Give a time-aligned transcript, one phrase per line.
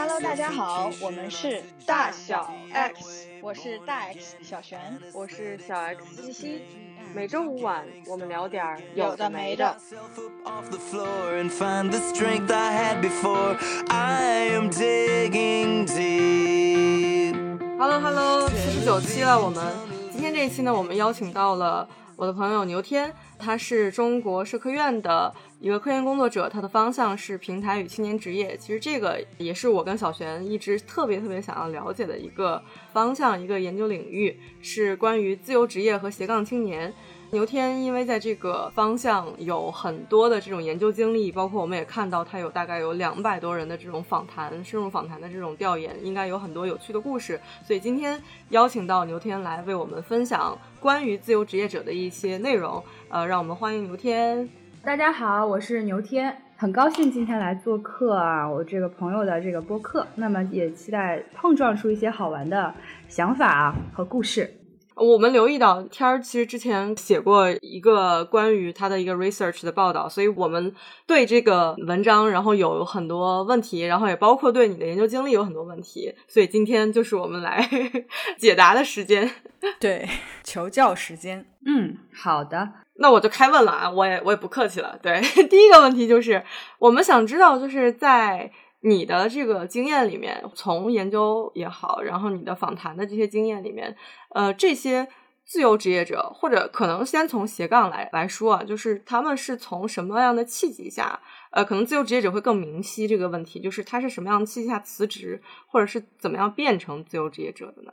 [0.00, 4.80] Hello，大家好，我们是大小 X，我是大 X 小璇，
[5.12, 6.62] 我是小 X 西西。
[7.14, 9.76] 每周五晚，我们聊点儿有的没的。
[17.78, 19.62] Hello，Hello，七十九期了，我们
[20.10, 21.86] 今天这一期呢，我们邀请到了
[22.16, 28.56] 我的朋友牛天，他是中国社科院的一个科研工作者，他的方向是平台与青年职业。
[28.56, 32.62] 其实这个也是我跟小璇一直特别特别想要了解的一个
[32.94, 36.90] 方向，一个研究领域，是关于自由职业和斜杠青年。
[37.32, 47.38] 牛天因为在这个方向有很多的这种研究经历，包括我们也看到他有大概有两百多人的这种访谈、深入访谈的这种调研，应该有很多有趣的故事。
[47.66, 48.18] 所以今天
[48.48, 52.82] 邀请到牛天来为我们分享关于自由职业者的一些内容。
[53.10, 54.59] 呃，让我们欢迎牛天。
[54.82, 60.06] 大家好，我是牛天，很高兴今天来做客啊，我这个朋友的这个播客。
[60.14, 62.72] 那么也期待碰撞出一些好玩的
[63.06, 64.50] 想法啊和故事。
[64.96, 70.74] 我们留意到天儿其实之前写过一个关于他的一个 research 的报道，所以我们
[71.06, 77.68] 对这个文章然后有很多问题，然后也包括对你的研究经历有很多问题，所以今天就是我们来
[78.38, 79.30] 解答的时间。
[79.78, 80.08] 对，
[80.42, 81.44] 求教时间。
[81.66, 82.72] 嗯，好的。
[82.94, 84.98] 那我就开问了啊，我也我也不客气了。
[85.02, 86.44] 对， 第一个问题就是
[86.78, 93.96] 我们想知道，就是在你的这个经验里面，从研究也好，然后你的访谈的这些经验里面，
[94.34, 95.08] 呃，这些
[95.46, 101.20] 自由职业者，或者可能先从斜杠来来说啊，就是他们是从什么样的契机下，
[101.52, 107.92] 呃，可能自由职业者会更明晰这个问题，就是他是什么样的契机下辞职，或者是怎么样变成自由职业者的呢？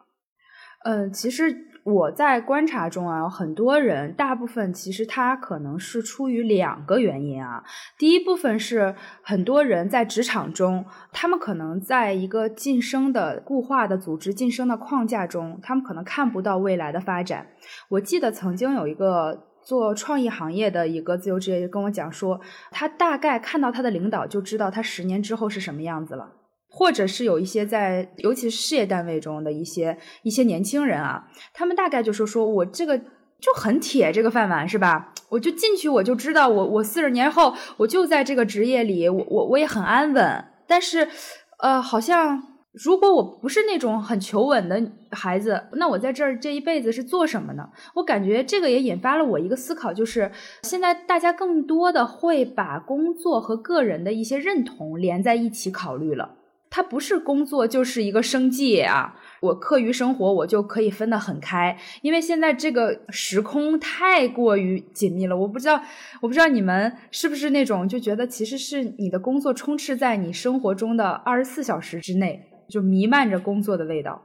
[0.87, 7.61] 呃，其实我在观察中啊，很多人，大部分其实他可能是出于两个原因啊。
[7.97, 17.47] 第一部分是很多人在职场中，他们可能在一个晋升的固化的组织、晋升的框架中，他们可能看不到未来的发展。
[17.89, 22.39] 我记得曾经有一个做创意行业的一个自由职业就跟我讲说，
[22.71, 26.31] 他大概看到他的领导就知道他十年之后是什么样子了。
[26.77, 35.11] 或者是有一些在，尤其是事业单位中的一些一些年轻人啊，他们大概就是说我这个就很铁这个饭碗是吧？
[35.29, 40.45] 我就进去我就知道我我四十年后我就在这个职业里，我我我也很安稳。
[40.67, 41.07] 但是，
[41.63, 42.43] 呃，好像
[42.73, 47.67] 如果我不是那种很求稳的孩子，那我在这儿这一辈子是做什么呢？
[47.95, 56.35] 我感觉这个也引发了我一个思考，就是现在大家更多的会把工作和个人的一些认同连在一起考虑了。
[56.69, 59.15] 它不是工作就是一个生计啊！
[59.39, 65.37] 我课余生活我就可以分得很开，因为现在这个时空太过于紧密了。
[65.37, 65.81] 我不知道，
[66.21, 74.21] 我不知道你们是不是那种就觉得其实是你的工作充斥在你生活中的二十四小时之内，就弥漫着工作的味道。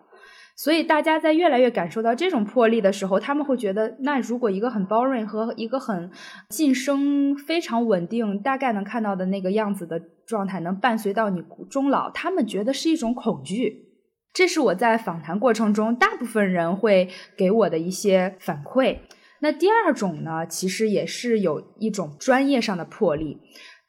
[0.54, 6.10] 所以大家在越来越感受到这种魄力的时候，他们会觉得，那如果一个很 boring 和一个很
[6.50, 13.88] 晋升非常稳定，大概能看到的那个样子的状态能伴随到你终老，他们觉得是一种恐惧。
[14.32, 18.98] 这是我在访谈过程中大部分人会给我的一些反馈。
[19.40, 23.40] 那第二种呢，其实也是有一种专业上的魄力。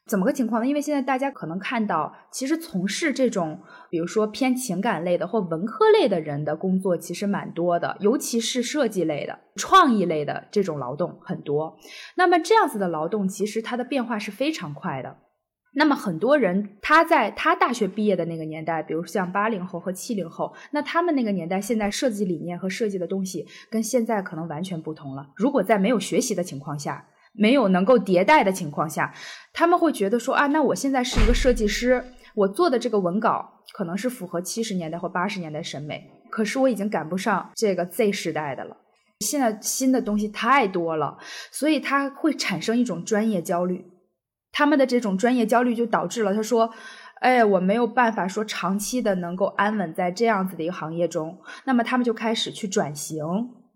[0.06, 0.68] 怎么个情况呢？
[0.68, 11.78] 因为现在大家可能看到，其实从事这种，比如说偏情感类的或文科类的人的工作，其实蛮多的，尤其是设计类的、创意类的这种劳动很多。
[12.16, 15.16] 那么这样子的劳动，其实它的变化是非常快的。
[15.76, 25.30] 那么很多人他在他大学毕业的那个年代，比如像八零后和七零后，那他们那个年代，现在设计理念和设计的东西跟现在可能完全不同了。
[25.34, 29.12] 如果在没有学习的情况下，没有能够迭代的情况下，
[29.52, 38.76] 他们会觉得说啊，那我现在是一个设计师，我做的这个文稿可能是符合七十年代或八十年代审美，可是我已经赶不上这个 Z 时代的了。
[39.20, 41.18] 现在新的东西太多了，
[41.50, 43.84] 所以他会产生一种专业焦虑。
[44.52, 46.70] 他们的这种专业焦虑就导致了他说，
[47.20, 53.24] 哎，我没有办法说长期的能够安稳在这样子的一个行业中，那么他们就开始去转型。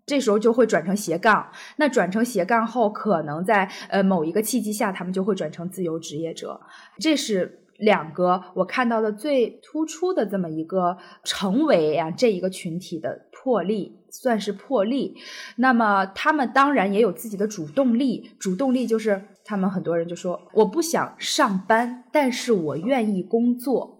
[0.09, 1.47] 这时候就会转成斜杠，
[1.77, 6.59] 那转成斜杠后，可能在呃某一个契机下，他们就会转成自由职业者。
[6.99, 15.15] 这是两个我看到的最突出的这么一个成为啊这一个群体的魄力，算是魄力。
[15.57, 23.97] 那么他们当然也有自己的主动力，主动力就是他们很多人就说我不想上班，但是我愿意工作。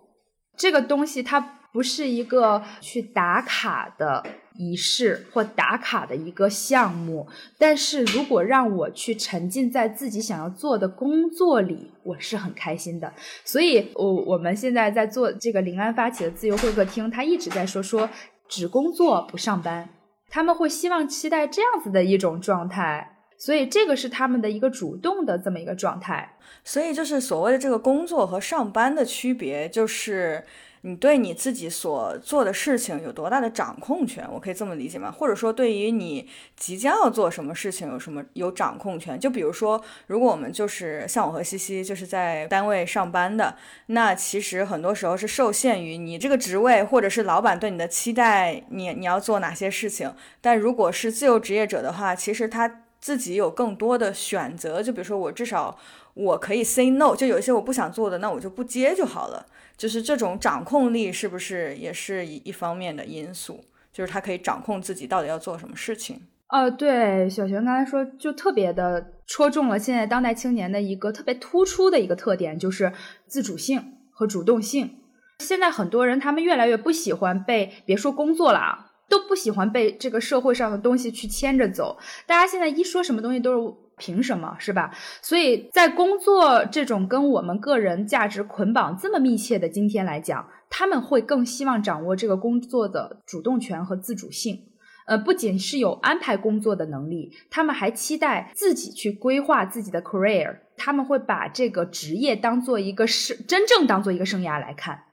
[0.57, 1.39] 这个东西它
[1.71, 4.25] 不是一个去打卡的
[4.55, 13.13] 仪式或打卡的一个项目，但是如果让我去沉浸在自己想要做的工作里，我是很开心的。
[13.45, 18.09] 所以，我我们现在在做这个临安发起的自由会客厅，他一直在说说
[18.47, 19.89] 只工作不上班，
[20.29, 23.15] 他们会希望期待这样子的一种状态。
[23.37, 26.35] 所以这个是他们的一个主动的这么一个状态。
[26.65, 30.43] 所以就是所谓的这个工作和上班的区别，就是
[30.81, 35.11] 你对你自己所做的事情有多大的掌控权，我可以这么理解吗？
[35.11, 39.19] 或者说对于你即将要做什么事情有什么有掌控权？
[39.19, 43.55] 就比如说，如果我们就是像我和西西就是在单位上班的，
[43.87, 50.13] 那其实很多时候是受限于你这个职位或者是老板对你的期待，你你要做哪些事情。
[50.41, 52.83] 但如果是自由职业者的话，其实他。
[53.01, 55.79] 自己有更多的选择，就比如说我至少
[56.15, 59.45] 我可以 say no，就有一些我不想做的，那我就不接就好了。
[59.79, 63.63] 就是这种掌控力是不是也是一一方面的因素？
[63.93, 66.21] 就是他可以掌控自己到底要做什么事情。
[66.49, 72.91] 呃，对，小璇刚才说就特别的戳中了现在当代青年的一个特别突出的一个特点，就是
[73.25, 74.97] 自主性和主动性。
[75.39, 78.85] 现在很多人他们越来越不喜欢被别说工作了啊。
[79.09, 81.97] 都不喜欢被这个社会上的东西去牵着走。
[82.27, 84.89] 大家现在一说什么东西都是凭什么，是吧？
[85.21, 94.65] 所以在工作这种跟我们个人价值捆绑这么密切的今天来讲，他们会更希望掌握这个工作的主动权和自主性。
[95.05, 100.57] 呃，不仅是有安排工作的能力，他们还期待自己去规划自己的 career。
[100.77, 105.05] 他们会把这个职业当做一个生，真正当做一个生涯来看。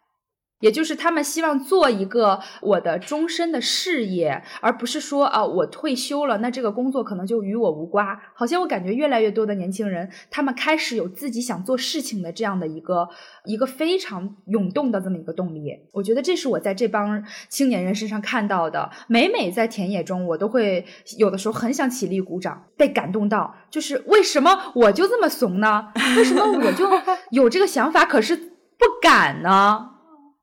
[0.60, 8.06] 也就是他们希望做一个我的终身的事业，而不是说啊，我退休了，那这个工作可能就与我无关。
[8.34, 13.08] 好像我感觉越来越多的年轻人，他们开始有自己想做事情的这样的一个
[13.44, 15.70] 一个非常涌动的这么一个动力。
[15.92, 18.90] 我觉得这是我在这帮青年人身上看到的。
[19.08, 20.86] 每每在田野中，我都会
[21.18, 23.54] 有的时候很想起立鼓掌，被感动到。
[23.70, 25.88] 就是为什么我就这么怂呢？
[26.16, 26.88] 为什么我就
[27.30, 29.95] 有这个想法，可是不敢呢？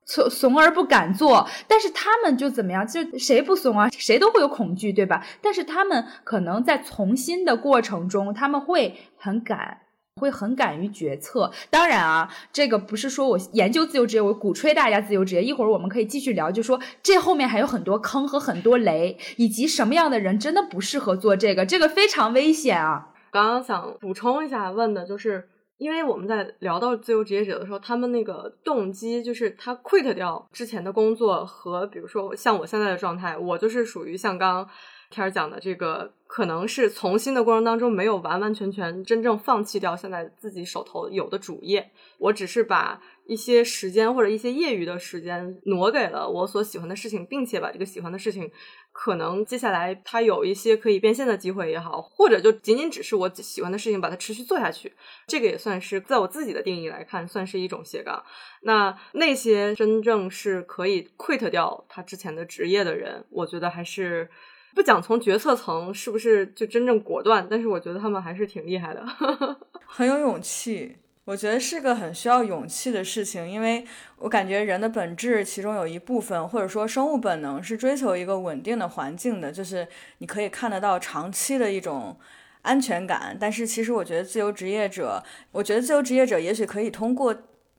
[0.05, 2.85] 怂怂而不敢做，但是他们就怎么样？
[2.85, 3.89] 就谁不怂啊？
[3.89, 5.25] 谁都会有恐惧，对吧？
[5.41, 9.79] 但是他们可能在从新的过程中，他们会很敢，
[10.15, 11.51] 会很敢于决策。
[11.69, 15.43] 当然啊，这个不是说我研究自由职业，我鼓吹大家自由职业。
[15.43, 23.09] 一会儿我们可以继续聊，就说这后面还有很多坑和很多雷，以及什么样的人真的不适合做这个，这个非常危险啊！
[23.31, 25.47] 刚刚想补充一下，问的就是。
[25.77, 34.67] 因为我们在聊到自由职业者的时候，他们那个动机就是他 quit 掉之前的工作，和比如说像我现在的状态，我就是属于像刚
[35.13, 48.49] 天儿讲的这个，可能是从新的过程当中没有完完全全真正放弃掉现在自己手头有的主业，我只是把一些时间或者一些业余的时间挪给了我所喜欢的事情，并且把这个喜欢的事情。
[48.95, 54.93] 可能接下来他有一些可以变现的机会也好，或者就仅仅只是我喜欢的事情，把它持续做下去，
[55.25, 58.23] 这个也算是在我自己的定义来看，算是一种斜杠。
[58.61, 64.29] 那那些真正是可以 quit 掉他之前的职业的人，我觉得还是
[64.73, 69.05] 不讲从决策层是不是就真正果断，但是我觉得他们还是挺厉害的，
[69.85, 70.97] 很有勇气。
[71.25, 73.85] 我觉得是个很需要勇气的事情，因为
[74.17, 79.87] 我感觉人的本质其中有一部分，或者说生物本能是追求一个稳定的环境的，就是
[80.17, 82.17] 你可以看得到长期的一种
[82.63, 83.37] 安全感。
[83.39, 87.33] 但是其实我觉得自由职业者，我觉得自由职业者也许可以通过。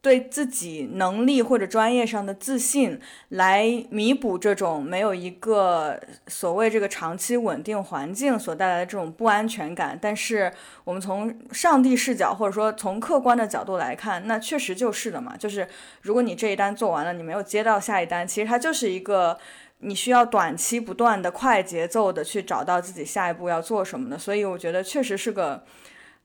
[0.04, 9.98] 对自己能力或者专业上的自信，来弥补这种没有一个所谓这个长期稳定环境所带来的这种不安全感。
[9.98, 10.52] 但是
[10.84, 15.34] 我们从上帝视角或者说从客观的角度来看，那确实就是的嘛。
[15.38, 15.66] 就是
[16.02, 19.38] 如果你这一单做完了，你没有接到下一单，其实它就是一个
[19.78, 24.18] 你需要短期不断的快节奏的去找到自己下一步要做什么的。
[24.18, 25.64] 所以我觉得确实是个。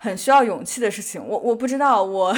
[0.01, 2.33] 很需要勇气的事情，我我不知道，我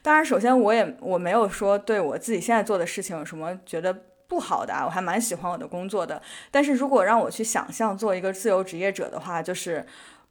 [0.00, 3.94] 当然首先我也我没有说对我自己现在做的事情有什么觉得
[4.26, 6.20] 不好的啊，我还蛮喜欢我的工作的。
[6.50, 9.84] 但是如果让我去想象做一个自由职业者的话，就是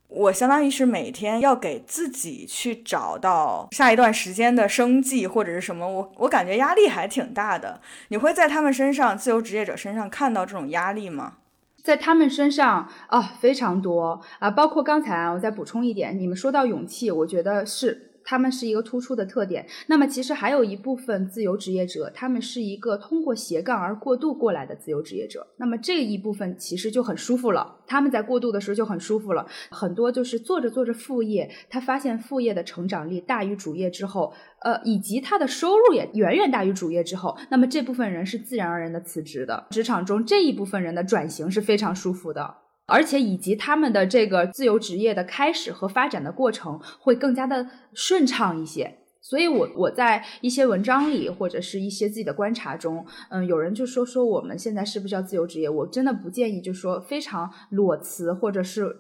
[0.08, 7.80] 我相当于是每天要给自己去找到下一段时间的生计或者是什么，我我感觉压力还挺大的。
[8.08, 11.38] 你会在他们身上，自由职业者身上看到这种压力吗？
[11.84, 18.11] 在他们身上啊，非常多啊，包括刚才啊，我再补充一点，你们说到勇气，我觉得是。
[18.24, 19.66] 他们是一个突出的特点。
[19.88, 25.46] 那么其实还有一部分自由职业者，他们是一个通过斜杠而过渡过来的自由职业者。
[25.58, 29.46] 那么这一部分其实就很舒服了，他们在过渡的时候就很舒服了。
[29.70, 39.68] 很多就是做着做着副业，他发现副业的成长力大于主业之后，呃，以及他的收入也远远大于主业之后，那么这部分人是自然而然的辞职的。
[39.72, 42.61] 职场中这一部分人的转型是非常舒服的。
[42.92, 55.70] 而且以及他们的这个自由职业的开始和发展的过程会更加的顺畅一些，所以我我在一些文章里或者是一些自己的观察中，嗯，有人就说说我们现在是不是要自由职业？
[55.70, 58.96] 我真的不建议，就说非常裸辞或者是。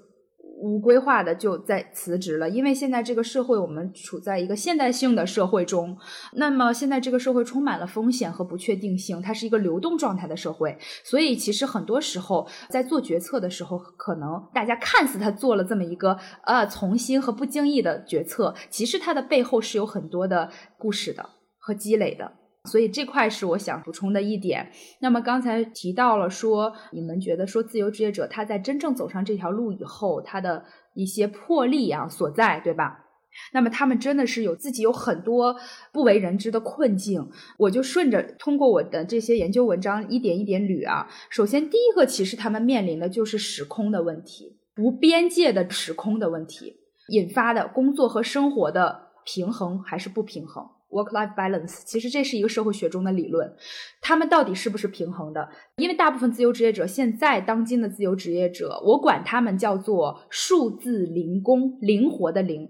[0.62, 5.98] 无规划的就在辞职了，因为现在这个社会我们处在一个现代性的社会中，
[6.34, 21.28] 那么现在这个社会充满了风险和不确定性，它是一个流动状态的社会，所以其实很多时候在做决策的时候，可能大家看似他做了这么一个呃从心和不经意的决策，其实它的背后是有很多的故事的
[21.58, 22.41] 和积累的。
[22.70, 24.72] 所以这块是我想补充的一点。
[25.00, 30.64] 那么刚才提到了说，你们觉得说自由职业者他在真正走上这条路以后，他的
[30.94, 33.06] 一些魄力啊所在，对吧？
[33.54, 35.56] 那么他们真的是有自己有很多
[35.94, 37.30] 不为人知的困境。
[37.58, 41.08] 我就顺着通过我的这些研究文章一点一点捋啊。
[41.30, 46.76] 首先第一个，其实他们面临的就是时空的问题，无边界的时空的问题
[47.08, 50.66] 引发的工作和生活的平衡还是不平衡。
[50.92, 53.56] Work-life balance，其实这是一个社会学中的理论，
[54.02, 55.50] 他们到底是不是平衡的？
[55.78, 62.70] 因为大部分自由职业者，现在当今的自由职业者，我管他们叫做数字零工，灵活的零，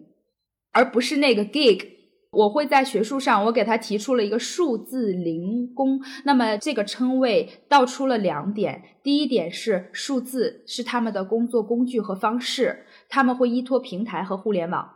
[0.72, 1.88] 而不是那个 gig。
[2.32, 6.00] 我会在学术上，我给他提出了一个数字零工。
[6.24, 14.90] 那么这个称谓道出了两点：第一点是数字是他们的工作工具和方式，他们会依托平台和互联网。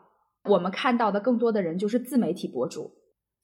[0.50, 2.92] 我们看到的更多的人就是自媒体博主。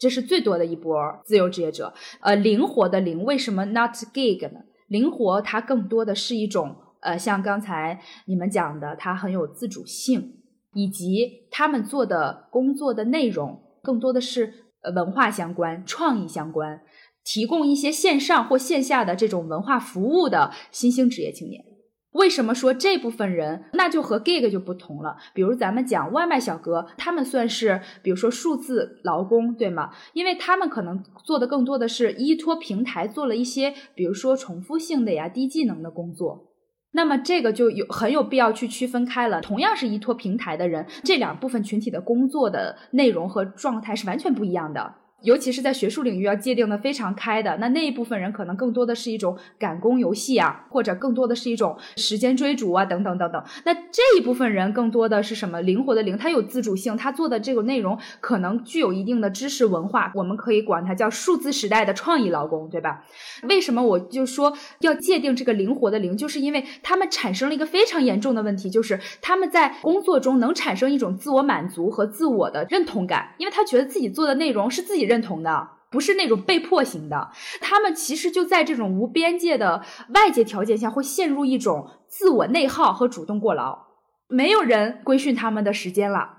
[0.01, 0.91] 这是最多的一波
[1.23, 4.61] 自由职业者，呃，灵活的灵，为什么 not gig 呢？
[4.87, 10.39] 灵活它更多的是一种，呃，像刚才你们讲的，它很有自主性，
[10.73, 16.81] 以及他们做的工作的内容更多的是呃文化相关、创意相关，
[17.23, 21.63] 提供一些线上或线下的这种文化服务的新兴职业青年。
[22.13, 25.15] 为什么说这部分人那就和 gig 就不同了？
[25.33, 29.91] 比如咱们讲外卖小哥，他们算是比如说数字劳工，对吗？
[30.13, 36.49] 因为他们可能做的更多的是依托平台做了一些，比如说重复性的呀、低技能的工作。
[36.93, 39.39] 那么这个就有很有必要去区分开了。
[39.39, 44.95] 同样是依托平台的人，这两部分群体的工作的内容和状态是完全不一样的。
[45.21, 53.43] 尤其是在学术领域要界定的非常开的，那那一部分人可能更多的是一种赶工游戏啊，或者更多的是一种时间追逐啊，等等等等。
[53.65, 55.61] 那这一部分人更多的是什么？
[55.61, 63.03] 灵活的灵，他有自主性，他做的这个内容可能具有一定的知识文化，我们可以管它叫数字时代的创意劳工，对吧？
[63.43, 75.10] 为什么我就说要界定这个灵活的灵，就是因为他们产生了一个非常严重的问题，就是他们在工作中能产生一种自我满足和自我的认同感，因为他觉得自己做的内容是自己。
[75.11, 83.87] 认同的不是那种被迫型的，他们其实就在这种无边界的外界条件下，会陷入一种自我内耗和主动过劳。
[84.29, 86.37] 没有人规训他们的时间了，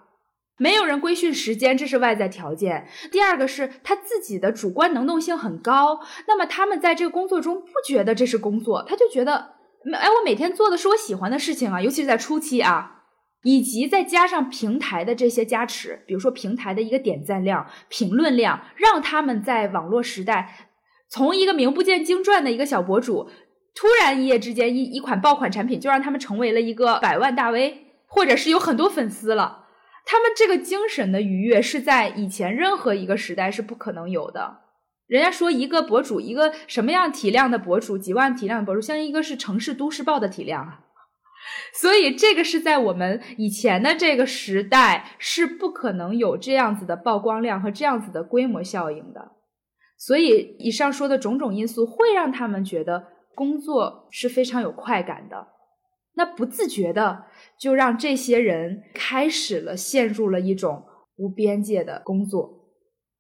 [0.57, 2.89] 没有人规训时间，这是外在条件。
[3.11, 9.57] 第二个是他自己的主观能动性很高，那么他们在这个工作中不觉得这是工作，他就觉得，
[9.93, 13.02] 哎，我每天做的是我喜欢的事情啊，尤其是在初期啊。
[13.43, 20.71] 以及再加上平台的这些加持，比如说平台的一个点赞量、评论量，让他们在网络时代，
[21.09, 23.29] 从一个名不见经传的一个小博主，
[23.75, 29.67] 突然一夜之间一一款爆款产品就让他们成为了一个百万大 V，或者是有很多粉丝了。
[30.05, 34.59] 他们这个精神的愉悦是在以前任何一个时代是不可能有的。
[35.07, 40.81] 人家说一个博主，一个什么样体量的博主，几万体量的博主，像一个是城市都市报的体量啊。
[41.75, 49.33] 所以，这个是在我们以前的这个时代是不可能有这样子的曝光量和这样子的规模效应的。
[49.99, 55.49] 所以，以上说的种种因素会让他们觉得工作是非常有快感的。
[56.15, 57.25] 那不自觉的
[57.59, 60.85] 就让这些人开始了陷入了一种
[61.17, 62.62] 无边界的工作。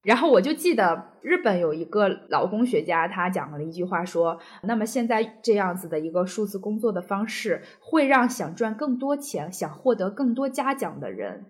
[0.03, 11.47] 然后我就记得日本有一个劳工学家，他讲了一句话说：“那么现在这样子的一个数字工作的方式，会让想赚更多钱、想获得更多嘉奖的人，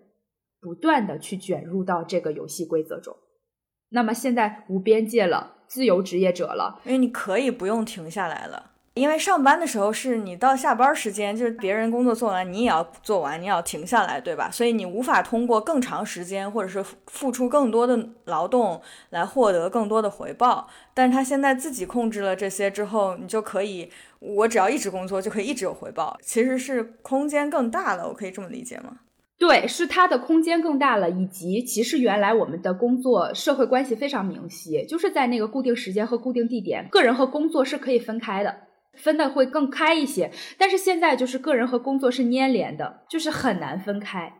[0.61, 3.15] 不断的去卷入到这个游戏规则中。
[3.89, 8.72] 那么现在无边界了，自由职业者了，因为你可以不用停下来了。
[8.95, 14.51] 因为上班的时候是你到下班时间，就是别人工作做完，你也要做完，你要停下来，对吧？
[14.51, 20.67] 所以你无法通过更长时间或者是付出更多的劳动来获得更多的回报。
[20.93, 28.99] 但是他现在自己控制了这些之后，你就可以，我只要一直工作就可以一直有回报，其实是空间更大了，我可以这么理解吗？
[29.39, 38.55] 对，是它的空间更大了，以及其实原来我们的工作社会关系非常明晰，就是在那个固定时间和固定地点，个人和工作是可以分开的。
[38.97, 44.33] 分的会更开一些，但是现在就是个人和工作是粘连的，就是很难分开。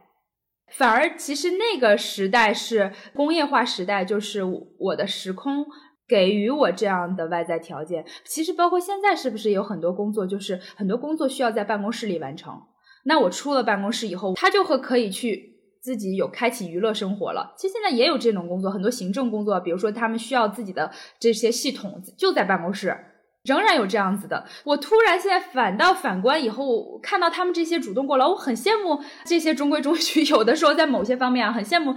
[0.71, 4.41] 反而其实那个时代是工业化时代，就是
[4.79, 5.65] 我的时空
[6.07, 8.05] 给予我这样的外在条件。
[8.25, 12.59] 其实包括现在是不是有很多工作，就是很多工作需要在办公室里完成。
[13.05, 17.53] 那我出了办公室以后，他就会可以去自己有开启娱乐生活了。
[17.57, 22.95] 其实现在也有这种工作，很多行政工作，比如说他们需要自己的这些系统就在办公室。
[23.43, 30.23] 仍然有这样子的，我突然现在反倒反观以后，看到他们这些主动过来，我很羡慕这些中规中矩。
[30.31, 31.93] 有的时候在某些方面啊，很羡慕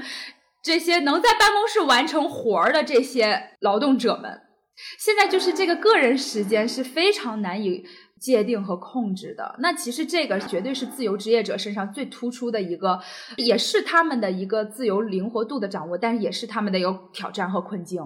[0.63, 4.41] 这些能在办公室完成活儿的这些劳动者们。
[4.99, 7.85] 现在就是这个个人时间是非常难以
[8.21, 9.55] 界定和控制的。
[9.61, 13.01] 那其实这个绝对是自由职业者身上最突出的一个，
[13.37, 18.03] 也是他们的一个自由灵活度的掌握，但是也是他们的一个挑战和困境。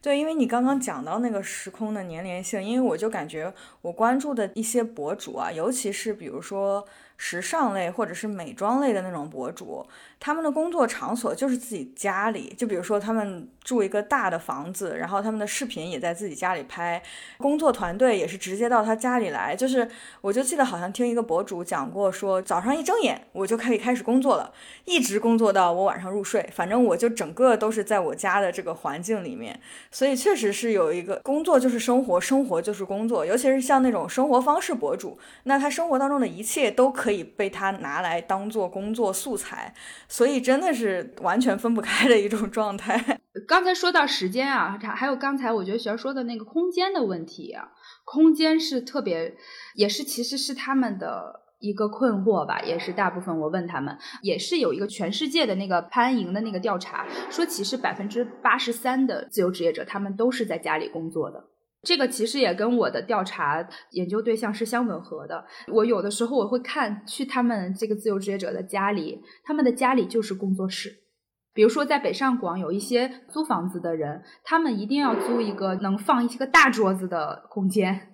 [0.00, 3.52] 对，因为你刚刚讲到那个时空的粘连性，因为我就感觉
[3.82, 9.86] 我关注的一些博主啊，尤其是比如说时尚类或者是美妆类的那种博主。
[10.18, 17.02] 他们的工作场所就是自己家里，就比如说他们住一个大的房子，然后他们的视频也在自己家里拍，
[17.36, 19.54] 工作团队也是直接到他家里来。
[19.54, 19.86] 就是
[20.22, 24.50] 我就记得好像听一个博主讲过，说早上一睁眼我就可以开始工作了，
[24.86, 29.60] 一直工作到我晚上入睡，反正我就整个都是在我家的这个环境里面。
[29.90, 39.72] 所以确实是有一个工作就是生活，生活就是工作，尤其是像那种生活方式博主，那他生活当中的一切都可可以被他拿来当做工作素材。
[40.08, 43.20] 所以真的是完全分不开的一种状态。
[43.46, 47.68] 刚才说到时间啊，还有刚才我觉得雪儿说的那个空间的问题啊，
[48.04, 49.36] 空间是特别，
[49.74, 61.44] 也是其实是他们的一个困惑吧，也是大部分我问他们，也是有一个全世界的那个潘莹的那个调查，说其实百分之八十三的自由职业者他们都是在家里工作的。
[61.86, 65.44] 这个其实也跟我的调查研究对象是相吻合的。
[65.68, 70.92] 我有的时候我会看去他们这个自由职业者的家里，他们的家里就是工作室。
[71.54, 78.08] 比如说在北上广有一些租房子的人，他们一定要租一个能放一些个大桌子的空间，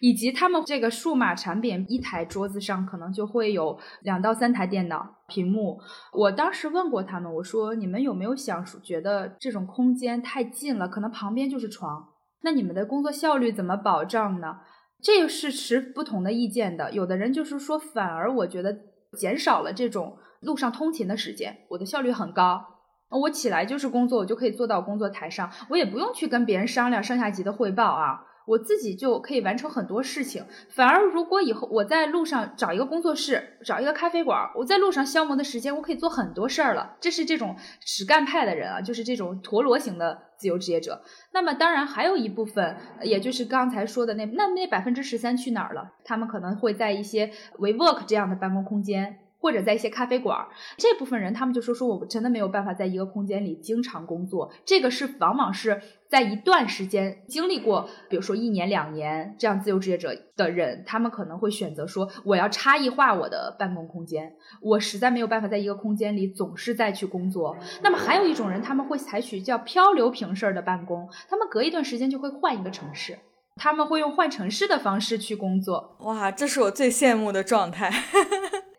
[0.00, 5.80] 以及他们这个数码产品一台桌子上可能就会有两到三台电脑屏幕。
[6.12, 12.06] 我当时问过他们，我说你们有没有想觉得这种空间太近了，可能旁边就是床。
[12.42, 14.58] 那你们的工作效率怎么保障呢？
[15.02, 16.90] 这个是持不同的意见的。
[16.92, 18.76] 有的人就是说，反而我觉得
[19.16, 22.64] 减少了这种路上通勤的时间，我的效率很高。
[23.10, 28.24] 我起来就是工作，我就可以坐到工作台上，我也不用去跟别人商量上下级的汇报啊。
[28.48, 36.96] 我自己就可以完成很多事情，反而如果以后我在路上找一个工作室，找一个咖啡馆，我在路上消磨的时间，我可以做很多事儿了。
[36.98, 41.02] 这是这种实干派的人啊，就是这种陀螺型的自由职业者。
[41.32, 45.92] 那么当然还有一部分，也就是刚才说的那那那百分之十三去哪儿了？
[46.04, 49.18] 他们可能会在一些 WeWork 这样的办公空间。
[49.40, 54.52] 或者在一些咖啡馆，这部分人他们就说说我真的没有办法在一个空间里经常工作。
[54.64, 67.56] 这个是往往是在一段时间经历过，比如说一年两年这样自由职业者的人，他们可能会选择说我要差异化我的办公空间，我实在没有办法在一个空间里总是在去工作。
[67.82, 73.18] 那么还有一种人，他们会采取叫漂流平式的办公，他们隔一段时间就会换一个城市，
[73.56, 75.96] 他们会用换城市的方式去工作。
[76.00, 77.92] 哇，这是我最羡慕的状态。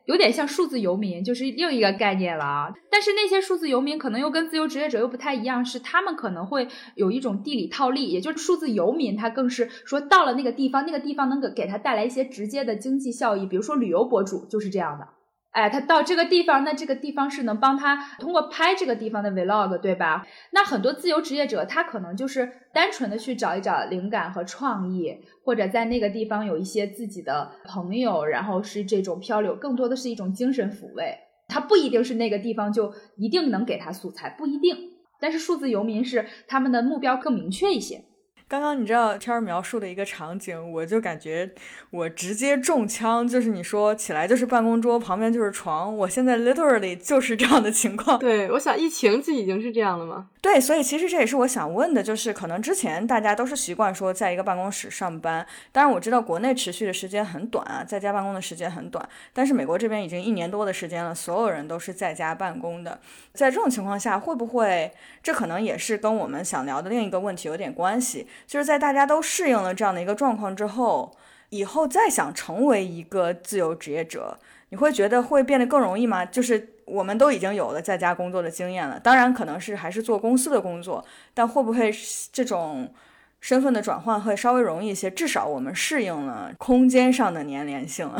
[0.10, 2.74] 有点像数字游民，就是另一个概念了啊。
[2.89, 15.08] 但是那些数字游民可能又跟自由职业者又不太一样，是他们可能会有一种地理套利，也就是数字游民他更是说到了那个地方，那个地方能给给他带来一些直接的经济效益，比如说旅游博主就是这样的。
[15.51, 20.25] 哎，他到这个地方，那这个地方是能帮他通过拍这个地方的 vlog，对吧？
[20.51, 31.17] 那很多自由职业者，他可能就是单纯的去找一找灵感和创意，或者在那个地方有一些自己的朋友，然后是这种漂流，更多的是一种精神抚慰。
[31.47, 34.75] 他不一定是那个地方就一定能给他素材，不一定。
[35.19, 38.05] 但是数字游民是他们的目标更明确一些。
[38.49, 41.51] 刚刚你知道天儿描述的一个场景，我就感觉
[41.91, 48.17] 我直接中枪，就是你说起来就是办公桌，旁边就是床，我现在 literally 就是这样的情况。
[48.17, 50.29] 对，我想疫情就已经是这样了吗？
[50.41, 62.99] 对，所以其实这也是我想问的，就是可能之前大家都是习惯说在一个办公室上班，当然我知道国内持续的时间很短啊，在家办公的时间很短，但是美国这边已经一年多的时间了，所有人都是在家办公的，
[63.31, 68.25] 在这种情况下，会不会这可能也是跟我们想聊的另一个问题有点关系？
[68.47, 71.15] 就是在大家都适应了这样的一个状况之后，
[71.49, 74.38] 以后再想成为一个自由职业者，
[74.69, 76.25] 你会觉得会变得更容易吗？
[76.25, 81.91] 就是我们都已经有了在家工作的经验了，当然可能是还是做公司的工作，但会不会
[82.32, 82.91] 这种
[83.39, 85.10] 身份的转换会稍微容易一些？
[85.10, 88.12] 至少我们适应了空间上的粘连性，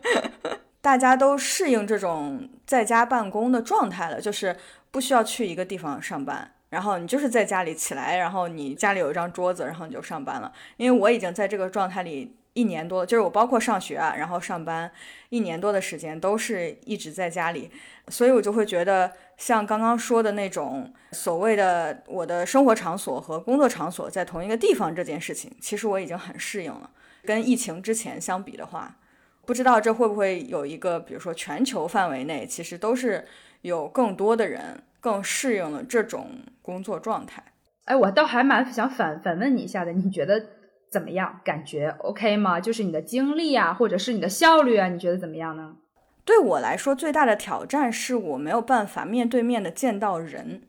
[0.80, 4.56] 大家都适应这种在家办公的状态了，就是
[4.90, 6.52] 不需要去一个地方上班。
[6.72, 10.50] 然后你就是在家里起来，然后你家里有一张桌子，然后你就上班了。
[10.78, 14.90] 因为我已经在这个状态里一年多，就是我包括上学啊，然后上班
[15.28, 17.70] 一年多的时间都是一直在家里，
[18.08, 26.88] 所以我就会觉得像刚刚说的那种所谓的我的生活场所和工作场所在同一个地方这件事情，其实我已经很适应了。
[27.22, 28.96] 跟疫情之前相比的话，
[29.44, 33.28] 不知道这会不会有一个，比如说全球范围内，其实都是
[33.60, 34.82] 有更多的人。
[35.02, 36.30] 更适应了这种
[36.62, 37.42] 工作状态。
[37.84, 40.42] 哎，我倒还蛮想反反问你一下的，你觉得
[40.88, 41.40] 怎么样？
[41.44, 42.60] 感觉 OK 吗？
[42.60, 45.76] 就是你的精力啊，或者是你的效率啊，你觉得怎么样呢？
[46.24, 50.62] 对我来说，最大的挑战是我没有办法面对面的见到人。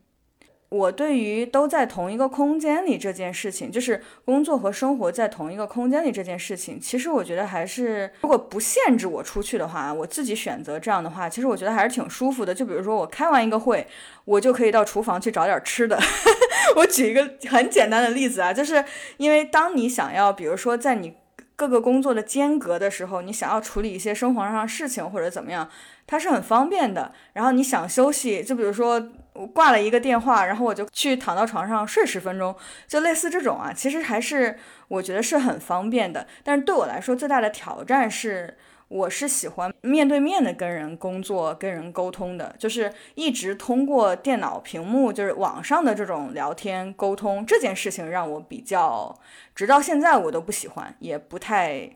[0.73, 12.55] 我对于都在同一个空间里这件事情，就是工作和生活在同一个空间里这件事情，其实我觉得还是，如果不限制我出去的话，我自己选择这样的话，其实我觉得还是挺舒服的。
[12.55, 13.85] 就比如说我开完一个会，
[14.25, 15.99] 我就可以到厨房去找点吃的。
[16.77, 18.83] 我举一个很简单的例子啊，就是
[19.17, 21.13] 因为当你想要，比如说在你
[21.55, 25.69] 各个工作的间隔的时候，你想要处理一些生活上的事情或者怎么样。
[26.05, 32.53] 它是很方便的，然后你想休息，就比如说我挂了一个电话，然后我就去躺到床上睡十分钟，
[32.87, 34.57] 就类似这种啊，其实还是
[34.89, 36.27] 我觉得是很方便的。
[36.43, 38.57] 但是对我来说，最大的挑战是，
[38.93, 49.19] 我是喜欢面对面的跟人工作、跟人沟通的，就是一直通过电脑屏幕，就是网上的这种聊天沟通这件事情，让我比较，
[49.55, 51.89] 直到现在我都不喜欢，也不太。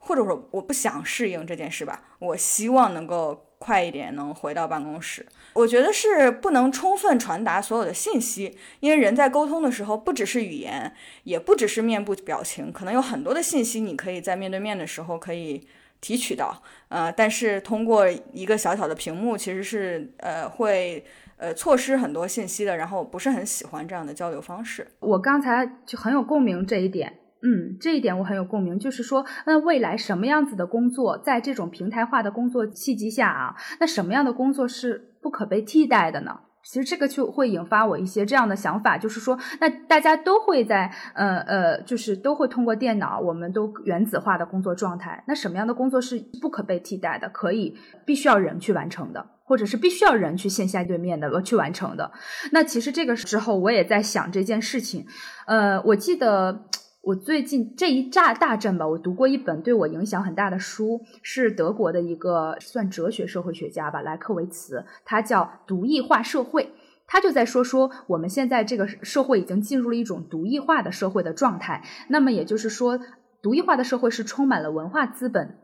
[0.00, 5.26] 或者说我不想适应这件事吧，我希望能够快一点能回到办公室。
[5.52, 15.66] 我觉得是不能充分传达所有的信息，因为人在沟通的时候，不只是语言，也不只是面部表情，可能有很多的信息你可以在面对面的时候可以
[16.00, 16.62] 提取到。
[16.88, 21.04] 呃，但是通过一个小小的屏幕，其实是呃会
[21.36, 22.76] 呃错失很多信息的。
[22.76, 24.86] 然后我不是很喜欢这样的交流方式。
[25.00, 27.18] 我刚才就很有共鸣这一点。
[27.40, 36.40] 嗯，这一点我很有共鸣，就是说，那未来什么样子的工作，在这种平台化的工作契机下啊，那什么样的工作是不可被替代的呢？
[36.70, 52.12] 其实这个就会引发我一些这样的想法，就是说，那大家都会在，呃呃，就是都会通过电脑，我们都原子化的工作状态，那什么样的工作是不可被替代的，可以必须要人去完成的，或者是必须要人去线下对面的去完成的？
[52.52, 55.06] 那其实这个时候我也在想这件事情，
[55.46, 56.66] 呃，我记得。
[57.08, 66.64] 我最近这一炸大阵吧，我读过一本对我影响很大的书，是德国的一个算哲学社会学家吧，莱克维茨，他叫《独异化社会》，
[67.06, 73.00] 他就在说说我们现在这个社会已经进入了一种独异化的社会的状态，那么也就是说，
[73.40, 75.60] 独异化的社会是充满了文化资本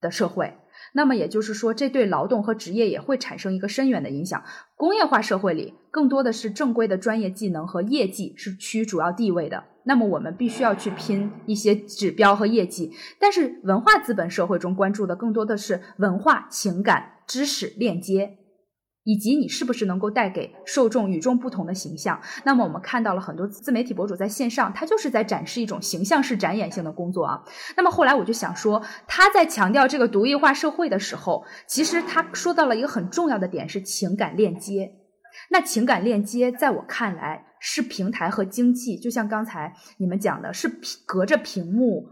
[0.00, 0.54] 的社会。
[0.96, 4.42] 那么也就是说，这对劳动和职业也会产生一个深远的影响。
[4.76, 9.64] 工业化社会里，更多的是正规的专业技能和业绩是居主要地位的。
[9.84, 12.92] 那么我们必须要去拼一些指标和业绩。
[13.20, 18.38] 但是文化资本社会中关注的更多的是文化、情感、知识链接。
[19.06, 22.20] 以及你是不是能够带给受众与众不同的形象？
[22.44, 27.40] 那么我们看到了很多自媒体博主在线上，他就是在展示一种形象式展演性的工作啊。
[27.76, 34.90] 那么后来我就想说，他在强调这个独立化社会的时候，其实他说到了一个很重要的点，是情感链接。
[35.50, 40.68] 那情感链接在我看来是平台和经济，就像刚才你们讲的，是
[41.06, 42.08] 隔着屏幕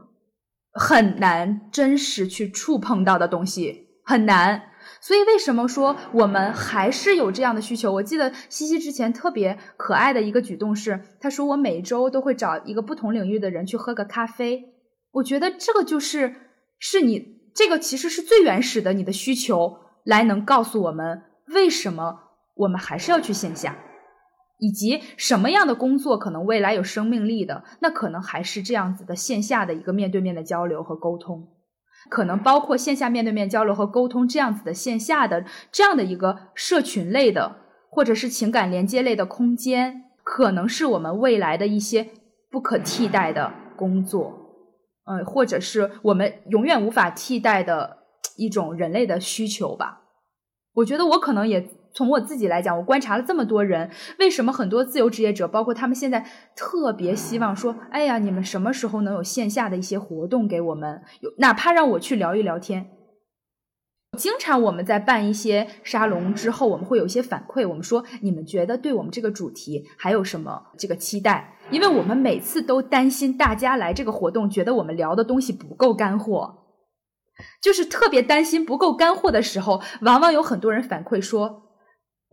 [0.73, 4.63] 很难真实去触碰到的东西，很难。
[5.07, 7.93] 所以，为什么说我们还是有这样的需求？
[7.93, 14.63] 我记得西西之前特别可爱的一个举动是，他说我每周都会找一个不同领域的人去喝个咖啡。
[15.13, 16.35] 我觉得这个就是
[16.79, 17.23] 是你
[17.55, 22.21] 这个其实是最原始的你的需求，来能告诉我们为什么
[22.55, 23.77] 我们还是要去线下。
[24.59, 31.49] 以及什么样的工作可能未来有生命力的，那可能还是这样子的线下的一个面对面的交流和沟通，
[32.09, 37.57] 可能包括线下面对面交流和沟通这样子的线下的这样的一个社群类的
[37.91, 42.09] 或者是情感连接类的空间，可能是我们未来的一些
[42.51, 44.33] 不可替代的工作，
[45.05, 47.99] 呃，或者是我们永远无法替代的
[48.37, 50.03] 一种人类的需求吧。
[50.75, 51.69] 我觉得我可能也。
[51.95, 56.27] 从我自己来讲，我观察了这么多人，为什么很多自由职业者，包括他们现在
[56.57, 61.03] 特别希望说，哎呀，你们什么时候能有线下的一些活动给我们？
[61.21, 62.91] 有哪怕让我去聊一聊天。
[64.19, 71.57] 经常我们在办一些沙龙之后，我们会有一些反馈，我们说你们觉得对我们这个主题还有什么这个期待？
[71.71, 76.65] 因为我们每次都担心大家来这个活动，觉得我们聊的东西不够干货，
[77.61, 81.64] 就是特别担心不够干货的时候，往往有很多人反馈说。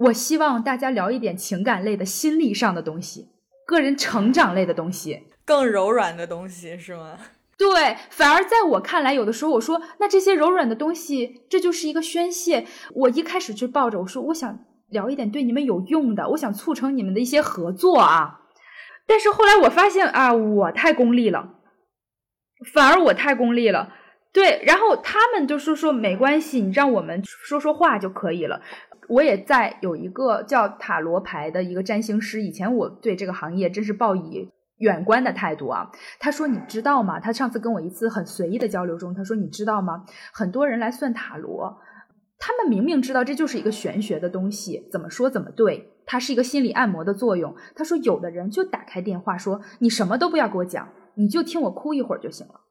[0.02, 3.30] 我希望大家聊一点情感类的、心理上的东西，
[3.68, 7.18] 个人成长类的东西，更柔软的东西是吗？
[7.58, 12.66] 对，反而在我看来，有的时候我说，那这些柔软的东西，这就是一个宣泄。
[12.96, 14.60] 我一开始就抱着我说，我想
[14.90, 18.40] 聊一点对你们有用的，我想促成你们的一些合作啊。
[19.06, 21.58] 但是后来我发现啊，我太功利了，
[22.74, 23.94] 反而我太功利了。
[24.34, 28.62] 对，然后他们就说说没关系，你让我们说说话就可以了。
[29.08, 35.92] 我也在有一个叫塔罗牌的一个占星师，以前我对这个行业真是抱以远观的态度啊。
[36.20, 40.06] 他说：“你知道吗？”他上次跟我一次很随意的交流中，他说：“你知道吗？
[40.32, 41.78] 很多人来算塔罗，
[42.40, 52.62] 他们明明知道这就是一个玄学的东西，怎么说怎么对，它是一个心理按摩的作用。”他说：“有的人就打开电话说，你什么都不要给我讲，你就听我哭一会儿就行了。”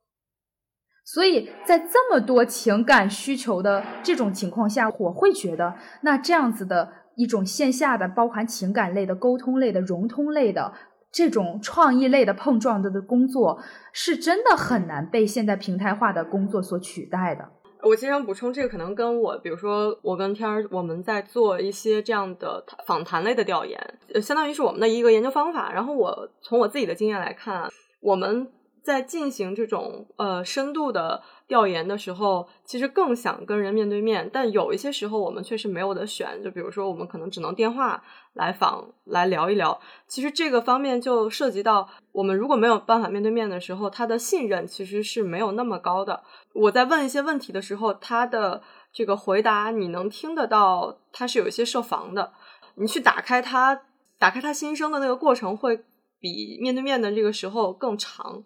[1.12, 10.72] 所以在这么多情感需求的这种情况下，我会觉得，那这样子的一种线下的、包含情感类的、沟通类的、融通类的
[11.10, 13.58] 这种创意类的碰撞的的工作，
[13.92, 17.48] 是真的很难被现在平台化的工作所取代的。
[17.82, 25.72] 我经常补充，这个可能跟我，比如说我跟天儿，我们在做一些这样的访谈类的调研，相当于是我们的一个研究方法。
[25.72, 27.68] 然后我从我自己的经验来看，
[28.00, 28.46] 我们。
[28.82, 38.02] 在进行这种呃深度的调研的时候，其实更想跟人面对面，但有一些时候我们确实没有的选，就比如说我们可能只能电话
[38.34, 39.80] 来访来聊一聊。
[40.06, 46.22] 其实这个方面就涉及到我们如果没有办法面对面的时候，他的信任其实是没有那么高的。
[46.52, 48.62] 我在问一些问题的时候，他的
[48.92, 52.32] 这个回答你能听得到，他是有一些设防的。
[52.76, 53.82] 你去打开他，
[54.18, 55.84] 打开他心声的那个过程会
[56.18, 58.44] 比面对面的这个时候更长。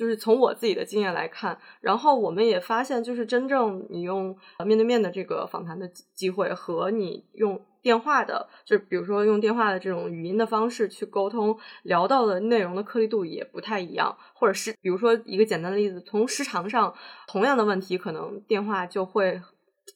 [0.00, 4.34] 就是从我自己的经验来看，然后我们也发现，就是真正你用
[4.64, 16.94] 面对面的这个访谈的机会和你用电话的，就是比如说用电话的这种语音的方式去沟通，聊到的内容的颗粒度也不太一样，或者是比如说一个简单的例子，从时长上，
[17.28, 19.38] 同样的问题可能电话就会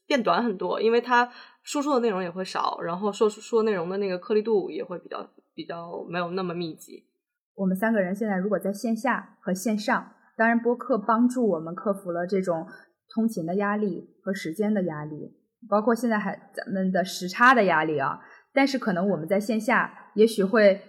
[0.06, 7.06] 变短很多，因为它输出的内容也会少，然后说说内容的那个颗粒度也会比较比较没有那么密集。
[7.54, 12.66] 我们三个人现在如果在线下和线上，当然播客帮助我们克服了这种
[13.08, 15.36] 通勤的压力和时间的压力，
[15.68, 18.20] 包括现在还咱们的时差的压力啊。
[18.52, 20.80] 但是可能我们在线下也许会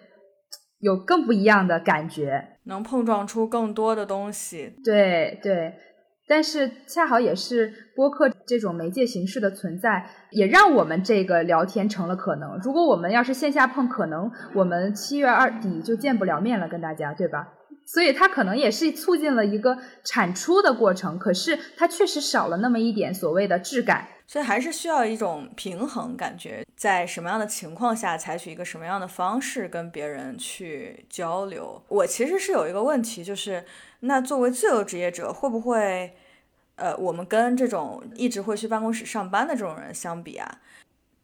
[0.80, 4.75] 有更不一样的感觉，能碰撞出更多的东西。
[4.84, 5.73] 对对。
[6.28, 12.60] 但是恰好也是播客这种媒介形式的存在，也让我们这个聊天成了可能。
[12.64, 17.50] 如果我们要是线下碰，可能我们七月二底就见不了面了，跟大家，对吧？
[17.86, 24.08] 所以它可能也是促进了一个产出的过程，可是它确实少了那么一点所谓的质感。
[24.28, 31.82] 所以还是需要一种平衡，感觉在什么样的情况下采取一个什么样的方式跟别人去交流。
[31.88, 33.66] 我其实是有一个问题，就是。
[34.02, 36.16] 那作为自由职业者，会不会，
[36.76, 40.60] 呃，我们跟这种一直会去办公室上班的这种人相比啊，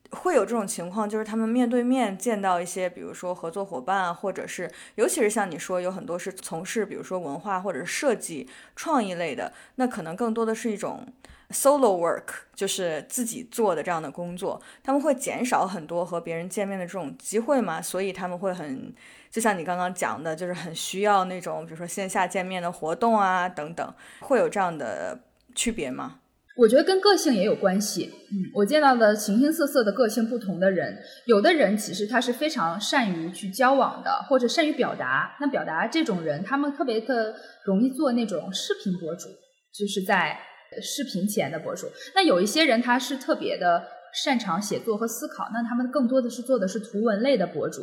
[0.10, 11.06] 会有这种情况，就是他们面对面见到一些，比如说合作伙伴，或者是，尤其是像你说，有很多是从事，比如说文化或者设计、创意类的，那可能更多的是一种
[11.52, 18.94] solo work，就是自己做的这样的工作，他们会减少很多和别人见面的这种机会嘛，所以他们会很。
[19.30, 25.18] 就像你刚刚讲的，就是很需要那种，比如说线下见面的活动啊，等等，会有这样的
[25.56, 26.18] 区别吗？
[26.58, 28.12] 我觉得跟个性也有关系。
[28.30, 35.38] 嗯，我见到的形形色色的个性不同的人，有的人其实他是非常善于去交往的，或者善于表达。
[35.40, 37.34] 那表达这种人，他们特别的
[37.64, 39.30] 容易做那种视频博主，
[39.74, 40.38] 就是在
[40.81, 41.88] 视频前的博主。
[42.13, 47.81] 那有一些人他是特别的擅长写作和思考，那他们更多的是做的是图文类的博主。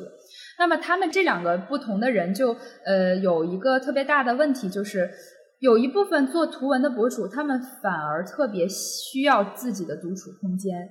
[0.58, 5.10] 那么他们这两个不同的人就呃有一个特别大的问题，就是
[5.60, 10.88] 有一部分做图文的博主，他们反而特别需要自己的独处空间，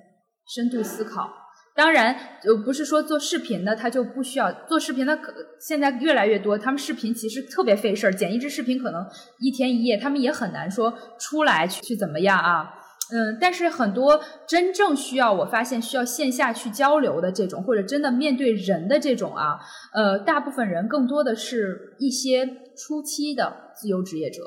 [0.55, 1.46] 深度思考。
[1.77, 2.11] 当然，
[2.43, 9.05] 呃，不是说做视频的他就不需要做视频的，可现在越来越多，他们视频其实特别费事儿，剪一支视频可能
[9.39, 12.73] 一天一夜，他们也很难说出来去去怎么样啊。
[13.13, 19.59] 嗯，但是很多真正需要我发现需要线下去交流的这种，或者真的面对人的这种啊，
[19.93, 22.43] 呃，大部分人更多的是一些
[22.75, 24.41] 初期的自由职业者，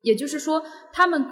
[0.00, 1.24] 也就是说，他们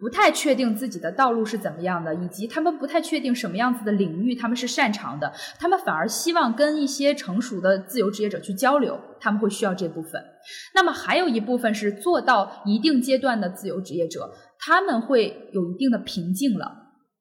[0.00, 10.24] 不太确定自己的道路是怎么样的，以及他们不太确定什么样子的领域他们是擅长的，他们反而希望跟一些成熟的自由职业者去交流，他们会需要这部分。
[10.74, 14.32] 那么还有一部分是做到一定阶段的自由职业者。
[14.62, 16.70] 他们会有一定的瓶颈了，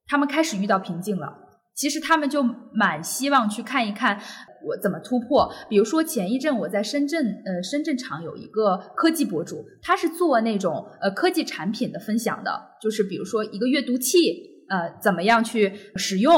[0.08, 1.34] 他们开始遇到瓶颈了。
[1.74, 4.22] 其实他们就蛮希望去看一看
[4.66, 5.52] 我怎么突破。
[5.70, 14.18] 比如说前一阵我在深圳，呃，深圳场有一个科技博主，他是做那种呃科技产品的分享的，就是比如说一个阅读器，
[14.70, 16.34] 呃，怎么样去使用，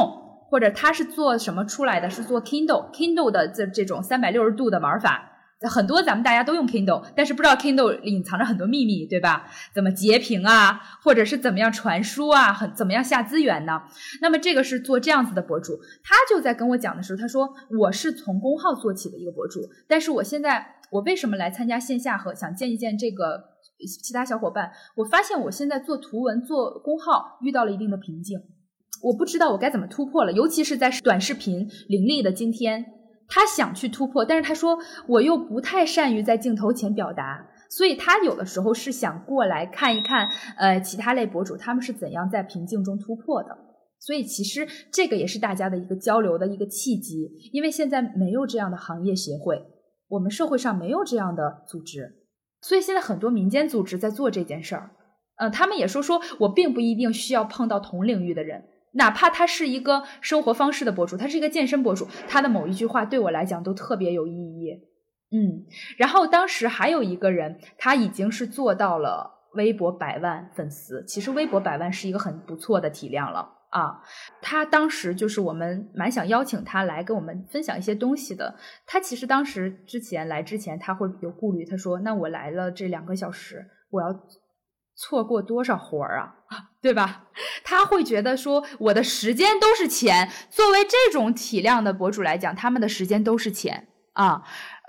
[0.49, 5.30] 或者他是做什么出来的，是做 Kindle，Kindle 的这这种三百六十度的玩法。
[5.69, 9.47] 很多咱们大家都用 Kindle，但是不知道 Kindle 隐藏着很多秘密，对吧？
[9.75, 13.83] 怎么截屏啊，或者是怎么样传输啊，很怎么样下资源呢？
[14.21, 17.47] 那么这个是做这样子的博主，他就在跟我讲的时候，他说
[17.79, 23.43] 我是从公号做起的一个博主，但是我现在我为什么来参加线下和想见一见这个
[24.03, 24.71] 其他小伙伴？
[24.95, 28.39] 我发现我现在做图文做公号遇到了一定的瓶颈，
[29.03, 33.00] 我不知道我该怎么突破了，尤其是在短视频凌厉的今天。
[33.33, 43.57] 他想去突破，但是他说我又不太善于在镜头前表达，所以他有的时候是想过来看一看，呃，其他类博主他们是怎样在瓶颈中突破的。
[43.99, 49.63] 所以其实这个也是大家的一个交流的一个契机，因为现在没有这样的行业协会，
[50.09, 52.25] 我们社会上没有这样的组织，
[52.61, 54.91] 所以现在很多民间组织在做这件事儿。
[55.37, 58.65] 嗯，他们也说说我并不一定需要碰到同领域的人。
[58.93, 64.71] 哪怕他是一个生活方式的博主，他是一个健身博主，他的某一句话对我来讲都特别有意义。
[65.31, 65.65] 嗯，
[65.97, 71.05] 然后当时还有一个人，他已经是做到了微博百万粉丝。
[71.05, 74.01] 其实微博百万是一个很不错的体量了啊。
[74.41, 78.55] 他当时就是我们蛮想邀请他来跟我们分享一些东西的。
[78.85, 84.13] 他其实当时之前来之前他会有顾虑，他说：“那我来了这两个小时，我要。”
[85.01, 86.35] 错过多少活儿啊，
[86.79, 87.23] 对吧？
[87.63, 90.29] 他会觉得说我的时间都是钱。
[90.51, 94.43] 作为这种体量的博主来讲，他们的时间都是钱啊。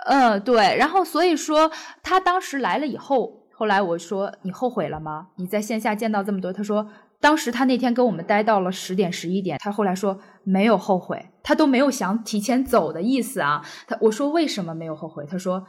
[0.05, 0.77] 嗯，对。
[0.77, 1.71] 然后所以说
[2.03, 5.29] 他当时来了以后，后来我说你后悔了吗？
[5.37, 6.87] 你在线下见到这么多，他说
[7.19, 13.65] 当时他那天跟我们待到了十点十一点，他后来说没有后悔，他都没有想提前走的意思啊。
[13.87, 15.25] 他我说为什么没有后悔？
[15.25, 15.65] 他说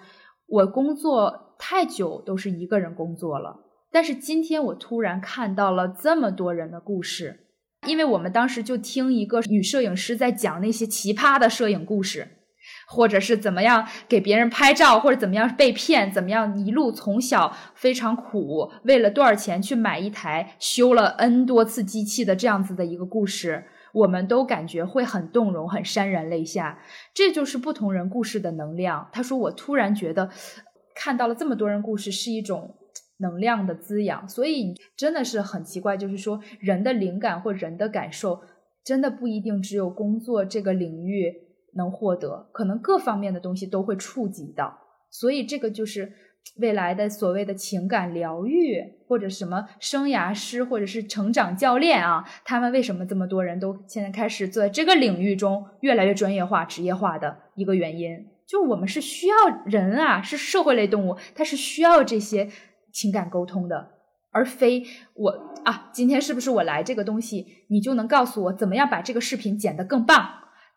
[0.48, 3.60] 我工作太久都是一个人工作了。
[3.94, 7.46] 但是今天我突然看到了这么多人的故事，
[7.86, 12.26] 因为我们当时就听一个女摄影师在讲那些奇葩的摄影故事，
[12.88, 26.80] 或者是怎么样给别人拍照，或者怎么样被骗，怎么样一路从小非常苦，为了多少钱去买一台修了 N 多次机器的这样子的一个故事，我们都感觉会很动容，很潸然泪下。
[27.14, 29.08] 这就是不同人故事的能量。
[29.12, 30.30] 他说：“我突然觉得
[30.96, 32.74] 看到了这么多人故事是一种。”
[33.24, 38.42] 能量的滋养，所以真的是很奇怪，就是说人的灵感或人的感受，
[38.84, 41.32] 真的不一定只有工作这个领域
[41.74, 44.78] 能获得，可能各方面的东西都会触及到。
[45.10, 46.12] 所以这个就是
[46.60, 48.76] 未来的所谓的情感疗愈，
[49.08, 59.34] 或者什么生涯师，或者是成长教练啊，他们为什么这么多人都现在开始在这个领域中越来越专业化、职业化的一个原因，就我们是需要
[59.64, 62.50] 人啊，是社会类动物，它是需要这些。
[62.94, 63.90] 情感沟通的，
[64.30, 65.30] 而非我
[65.64, 70.26] 啊，今天是不是我来这个东西，你就能告诉我怎么样把这个视频剪得更棒，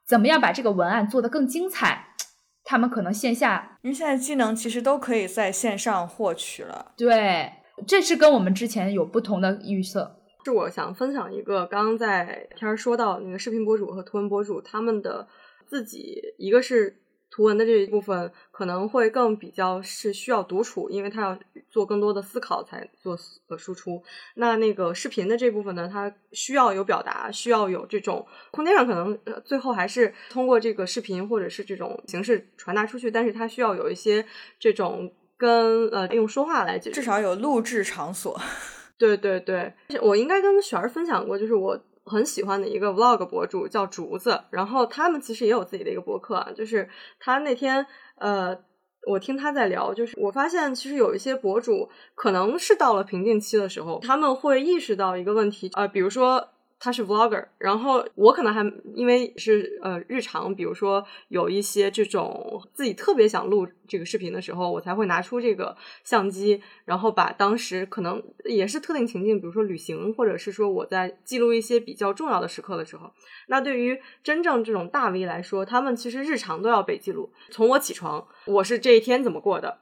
[0.04, 2.16] 怎么样把这个文案做得更精彩？
[2.64, 6.94] 他们可能线下，因为现在技能其实都可以在线上获取了。
[6.98, 7.54] 对，
[7.86, 10.20] 这是跟我们之前有不同的预测。
[10.44, 15.28] 是我想分享一个，刚刚在天儿说到那个视频博主和图文博主他们的
[15.68, 17.02] 自己，一个是。
[17.38, 21.38] 图文的这一部分可能会更比较是需要独处，因为他要
[21.70, 23.16] 做更多的思考才做
[23.48, 24.02] 呃输出。
[24.34, 34.26] 那那个视频的这部分呢，它需要有表达，需要有这种空间上可能最后还是通过这个视频或者是这种形式传达出去，但是它需要有一些
[34.60, 38.36] 这种跟呃用说话来解至少有录制场所。
[38.98, 39.72] 对对对，
[40.02, 41.80] 我应该跟雪儿分享过，就是我。
[42.08, 46.90] 很喜欢的一个 vlog 博主叫竹子，然后他们其实也有自己的一个博客啊，就是
[47.20, 48.58] 他那天呃，
[49.06, 56.50] 我听他在聊，就是我发现其实有一些博主可能是到了瓶颈期的时候，他们会意识到一个问题，啊，比如说。
[56.80, 58.64] 他是 vlogger，然后我可能还
[58.94, 73.12] 因为是呃日常，比如说有一些这种自己特别想录这个视频的时候，我才会拿出这个相机，然后把当时可能也是特定情境，比如说旅行，或者是说我在记录一些比较重要的时刻的时候，
[73.48, 77.32] 那对于真正这种大 V 来说，他们其实日常都要被记录。
[77.50, 79.80] 从我起床，我是这一天怎么过的，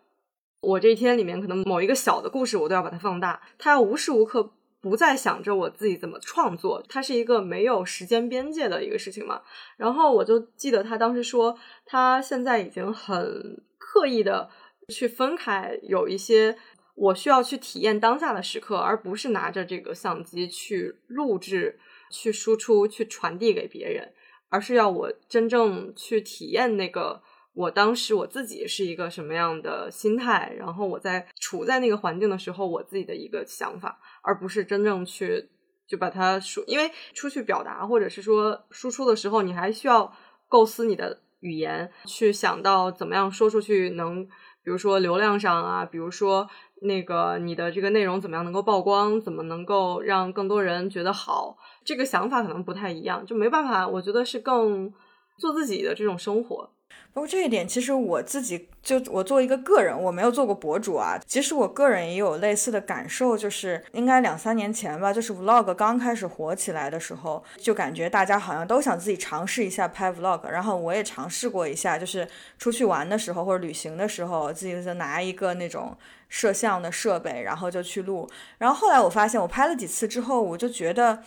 [0.62, 4.54] 我这一天里面可能某一个小的故事，我都要把它放大，他要无时无刻。
[4.88, 9.42] 不再想着我自己怎么创作，它是一个没有时间边界的一个事情嘛。
[9.78, 11.58] 然后我就记得他当时说，
[11.88, 14.48] 他现在已经很刻意的
[14.90, 16.56] 去分开，有一些
[16.94, 21.80] 我需要去体验当下的时刻，而不是拿着这个相机去录制、
[22.12, 24.14] 去输出、去传递给别人，
[24.50, 27.24] 而是要我真正去体验那个。
[27.56, 35.50] 我当时我自己是一个什么样的心态，然后我在处在那个环境的时候，我自己的一个想法，而不是真正去
[35.88, 40.14] 就把它说，因为出去表达或者是说输出的时候，你还需要
[40.50, 46.50] 构思你的语言，去想到怎么样说出去能，比如说流量上啊，比如说
[46.82, 54.92] 那个你的这个内容怎么样能够曝光，怎么能够让更多人觉得好，这个想法可能不太一样，就没办法，我觉得是更
[55.38, 56.70] 做自己的这种生活。
[57.16, 61.18] 不过这一点，其实我自己就我作为一个个人，我没有做过博主啊。
[61.26, 70.46] 其实我个人也有类似的感受，就是应该两三年前吧，就是 vlog 刚开始火起来的时候，就感觉大家好像都想自己尝试一下拍 vlog。
[70.50, 72.28] 然后我也尝试过一下，就是
[72.60, 75.98] 出去玩的时候或者旅行的时候，自己就拿一个那种
[76.28, 78.30] 摄像的设备，然后就去录。
[78.58, 81.24] 然后后来我发现，我拍了几次之后，我就觉得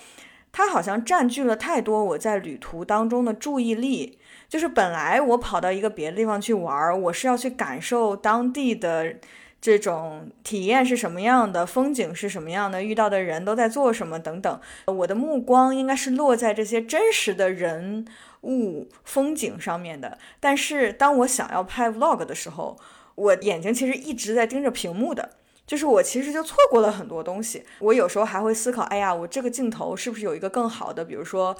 [0.52, 4.18] 它好像占据了太多我在旅途当中的注意力。
[4.48, 9.14] 就是本来我跑到一个别的地方去玩儿，我是要去感受当地的
[9.60, 14.60] 这种体验是什么样的，风景是什么样的，遇到的人都在做什么等等。
[14.86, 18.06] 我的目光应该是落在这些真实的人
[18.42, 20.16] 物风景上面的。
[20.40, 22.78] 但是当我想要拍 vlog 的时候，
[23.16, 25.32] 我眼睛其实一直在盯着屏幕的，
[25.66, 27.64] 就是我其实就错过了很多东西。
[27.80, 31.54] 我有时候还会思考，哎呀，我这个镜头是不是有一个更好的，比如说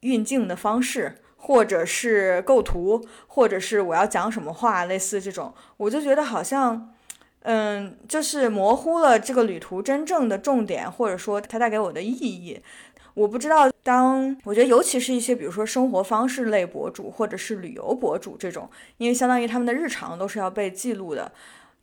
[0.00, 1.16] 运镜的方式？
[1.44, 6.94] 或者是构图，或者是我要讲什么话，类似这种，我就觉得好像，
[7.42, 12.62] 嗯，就是模糊了这个旅途真正的重点，或者说它带给我的意义。
[13.12, 21.30] 我不知道，当我觉得，尤其是一些比如说生活方式类博主，或者是旅游博主这种，因为相当于他们的日常都是要被记录的。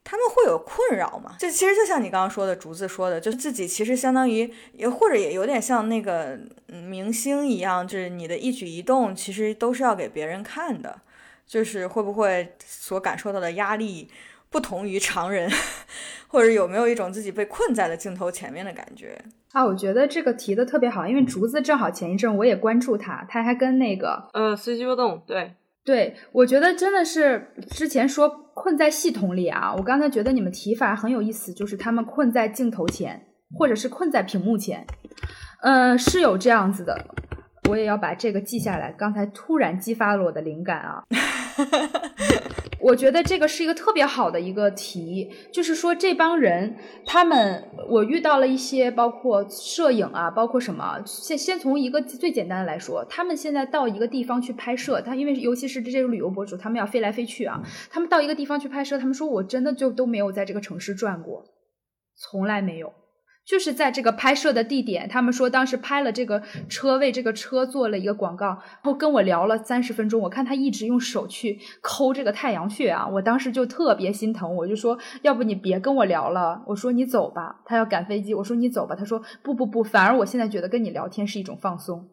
[0.04, 1.36] 他们会有困扰吗？
[1.40, 6.38] 这其实就像你刚刚说的，竹子说的，就是自己其实相当于，也或者也有点像那个
[6.68, 11.02] 明星一样，就是你的一举一动其实都是要给别人看的，
[11.46, 14.10] 就是会不会所感受到的压力
[14.50, 15.50] 不同于常人，
[16.28, 19.24] 或者有没有一种自己被困在了镜头前面的感觉
[19.54, 19.64] 啊？
[19.64, 25.54] 我觉得这个提的特别好，因为竹子正好前一阵我也关注他，他还跟那个呃随机波动对。
[25.84, 33.28] 对，我觉得真的是之前说困在系统里啊，我刚才觉得你们提法很有意思，就是他们困在镜头前，
[33.58, 34.86] 或者是困在屏幕前，
[35.64, 37.06] 嗯，是有这样子的，
[37.70, 38.92] 我也要把这个记下来。
[38.92, 41.04] 刚才突然激发了我的灵感啊。
[42.80, 61.46] 我觉得这个是一个特别好的一个题，就是说这帮人，他们我遇到了一些，包括摄影啊，包括什么，先先从一个最简单的来说，他们现在到一个地方去拍摄，他因为尤其是这些旅游博主，他们要飞来飞去啊，他们到一个地方去拍摄，他们说我真的就都没有在这个城市转过，
[62.16, 62.92] 从来没有。
[63.44, 70.22] 就是在这个拍摄的地点，他们说当时拍了这个车为这个车做了一个广告，然后跟我聊了三十分钟。
[70.22, 77.62] 我看他一直用手去抠这个太阳穴啊，我当时就特别心疼，我就说要不你别跟我聊了，我说你走吧。
[77.66, 78.96] 他要赶飞机，我说你走吧。
[78.96, 82.10] 他说不不不，反而我现在觉得跟你聊天是一种放松。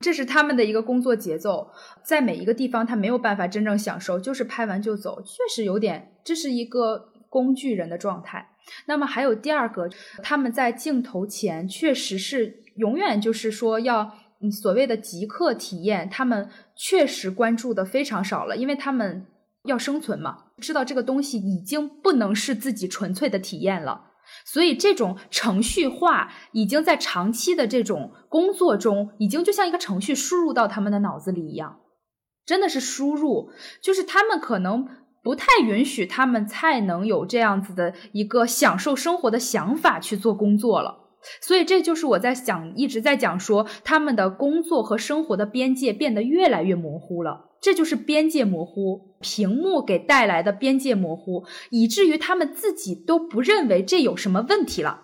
[0.00, 1.70] 这是他们的一个工作节奏，
[2.04, 8.48] 在每一个地方他没有办法真正享受，就是拍完就走，确实有点，这是一个工具人的状态。
[8.86, 9.88] 那么还有第二个，
[10.22, 14.12] 他们在镜头前确实是永远就是说要
[14.60, 19.26] 所谓的即刻体验，他们确实关注的非常少了，因为他们
[19.64, 24.10] 要生存嘛，知道这个东西已经不能是自己纯粹的体验了，
[24.44, 31.80] 所以这种程序化已经在长期的这种工作中，已经就像一个程序输入到他们的脑子里一样，
[32.46, 33.50] 真的是输入，
[33.82, 34.88] 就是他们可能。
[35.22, 40.98] 不太允许他们才能有这样子的一个享受生活的想法去做工作了。
[41.40, 47.50] 所以这就是我在讲，一直在讲说，他们的工作和生活的边界变得越来越模糊了。
[47.60, 55.02] 这就是边界模糊，屏幕给带来的边界模糊，以至于他们自己都不认为这有什么问题了。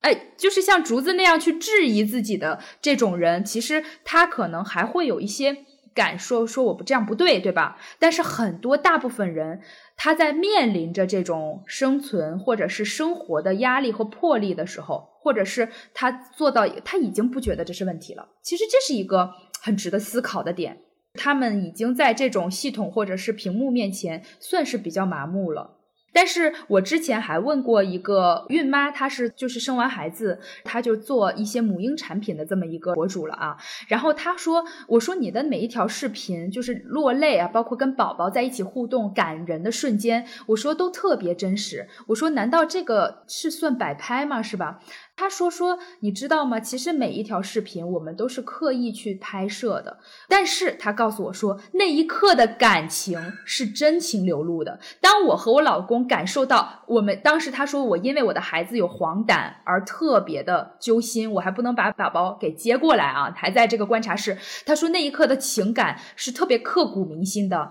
[0.00, 5.64] 哎，就是像竹子那样去质疑自己的这种人，其实他可能还会有一些
[5.94, 7.78] 敢说，说我不这样不对，对吧？
[7.98, 9.60] 但是很多大部分人，
[9.96, 18.28] 他在面临着这种生存或者是生活的压力和魄力的时候，或者是他做到他已经不觉得这是问题了。
[18.42, 20.78] 其实这是一个很值得思考的点。
[21.14, 25.76] 他们已经在这种系统或者是屏幕面前算是比较麻木了。
[26.12, 33.56] 但是我之前还问过一个孕妈，她是就是生完孩子，她就做一些母婴产品的这么一个博主了啊。
[33.88, 41.88] 然后她说：“我说你的每一条视频就是落泪啊，包括跟宝宝在一起互动感人的瞬间，我说都特别真实。
[42.08, 44.42] 我说难道这个是算摆拍吗？
[44.42, 44.80] 是吧？”
[45.22, 46.58] 他说：“说你知道吗？
[46.58, 49.96] 其实每一条视频我们都是刻意去拍摄的，
[50.28, 54.80] 但是他告诉我说，那一刻的感情是真情流露的。
[55.00, 64.36] 当我和我老公感受到，我们当时他说我因为我的孩子有黄疸而特别的揪心，我还不能把宝宝给接过来啊，还在这个观察室。
[64.66, 67.70] 他说那一刻的情感是特别刻骨铭心的。”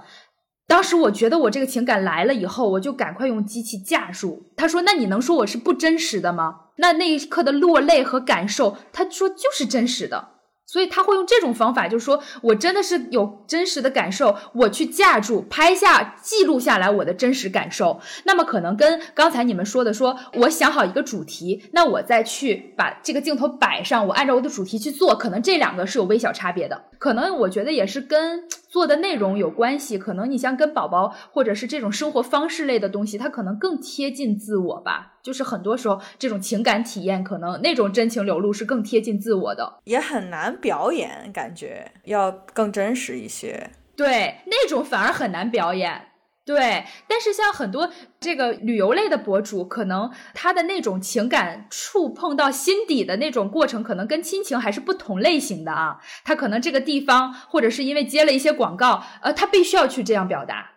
[0.68, 4.51] 当时我觉得我这个情感来了以后，我就赶快用机器架住。
[4.55, 10.30] 他说：“那你能说我是不真实的吗？”那那一刻的落泪和感受，他说就是真实的。
[10.66, 17.99] 所以他会用这种方法，就是说我真的是有真实的感受，我去架住、拍下、记录下来我的真实感受。
[18.24, 26.86] 那么可能跟刚才你们说的，说我想好一个主题，那我再去把这个镜头摆上，我按照我的主题去做，可能这两个是有微小差别的。
[26.97, 28.45] 可能我觉得也是跟。
[28.72, 35.19] 做的内容有关系，可能你像跟宝宝或者是这种生活方式类的东西，它可能更贴近自我吧。
[35.22, 43.69] 就是很多时候这种情感体验，可能那种真情流露是更贴近自我的，也很难表演，感觉要更真实一些。
[43.97, 46.07] 对，那种反而很难表演。
[46.43, 55.99] 对，但是像很多这个旅游类的博主，可能他的那种情感触碰到心底的那种过程，可能跟亲情还是不同类型的啊。
[56.23, 60.71] 他可能这个地方，或者是因为接了一些广告，呃，他必须要去这样表达。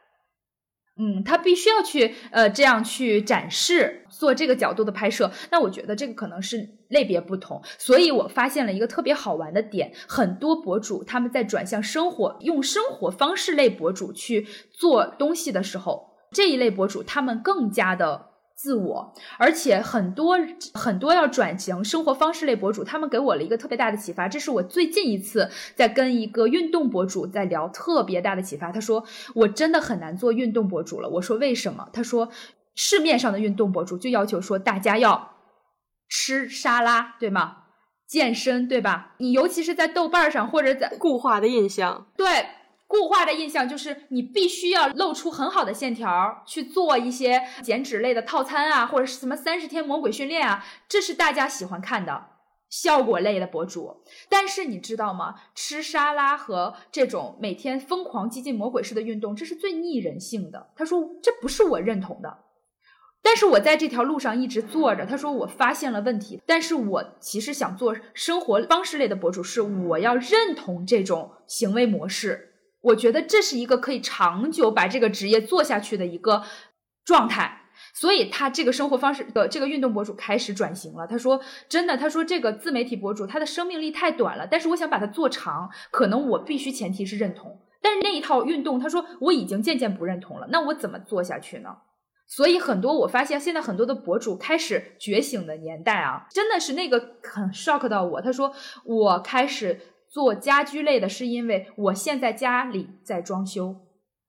[0.96, 5.32] 嗯，他必须要去呃这样去展示，做这个角度的拍摄。
[5.50, 18.30] 那我觉得这个可能是类别不同，所以我发现了一个特别好玩的点：很多博主他们在转向生活，用生活方式类博主去做东西的时候，这一类博主他们更加的。
[18.56, 20.38] 自我，而且很多
[20.74, 24.28] 很多要转型生活方式类博主，他们给我了一个特别大的启发。
[24.28, 28.70] 这是我最近一次在跟一个运动博主在聊，特别大的启发。
[28.70, 32.28] 他说：“我真的很难做运动博主了。”我说：“为什么？”他说
[32.76, 35.33] ：“市面上的运动博主就要求说大家要
[36.08, 37.64] 吃沙拉，对吗？
[38.06, 39.14] 健身，对吧？
[39.18, 42.46] 你尤其是在豆瓣上或者在固化的印象，对。”
[42.86, 52.26] 固化的印象就是你必须要露出很好的线条去做一些减脂类的套餐啊，或者是什么三十天魔鬼训练啊，这是大家喜欢看的
[52.70, 54.04] 效果类的博主。
[54.28, 55.34] 但是你知道吗？
[55.56, 60.68] 吃沙拉和这种每天疯狂激进魔鬼式的运动，这是最逆人性的。
[60.76, 62.38] 他说这不是我认同的。
[63.24, 65.06] 但是我在这条路上一直做着。
[65.06, 72.52] 他说我发现了问题，但是我其实想做生活方式类的博主，是我要认同这种行为模式。
[72.82, 76.42] 我觉得这是一个可以长久把这个职业做下去的一个
[77.02, 77.62] 状态，
[77.94, 81.06] 所以他这个生活方式的这个运动博主开始转型了。
[81.06, 87.58] 他说：“真的，他说这个自媒体博主他的生命力太短了，但是我想把它做长，可能我必须前提是认同。
[87.80, 91.78] 但是那一套运动，他说我已经渐渐不认同了，那我怎么做下去呢？
[92.26, 98.20] 所以很多我发现现在很多的博主开始觉醒的年代啊，真的是那个很 shock 到我。
[98.20, 98.52] 他说
[98.84, 99.80] 我开始。”
[100.14, 103.74] 做家居类的是因为我现在家里在装修，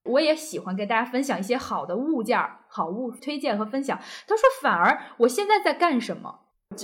[0.05, 3.95] 我也喜欢跟大家分享一些好的物件、好物推荐和分享。
[4.27, 6.39] 他说，反而我现在在干什么，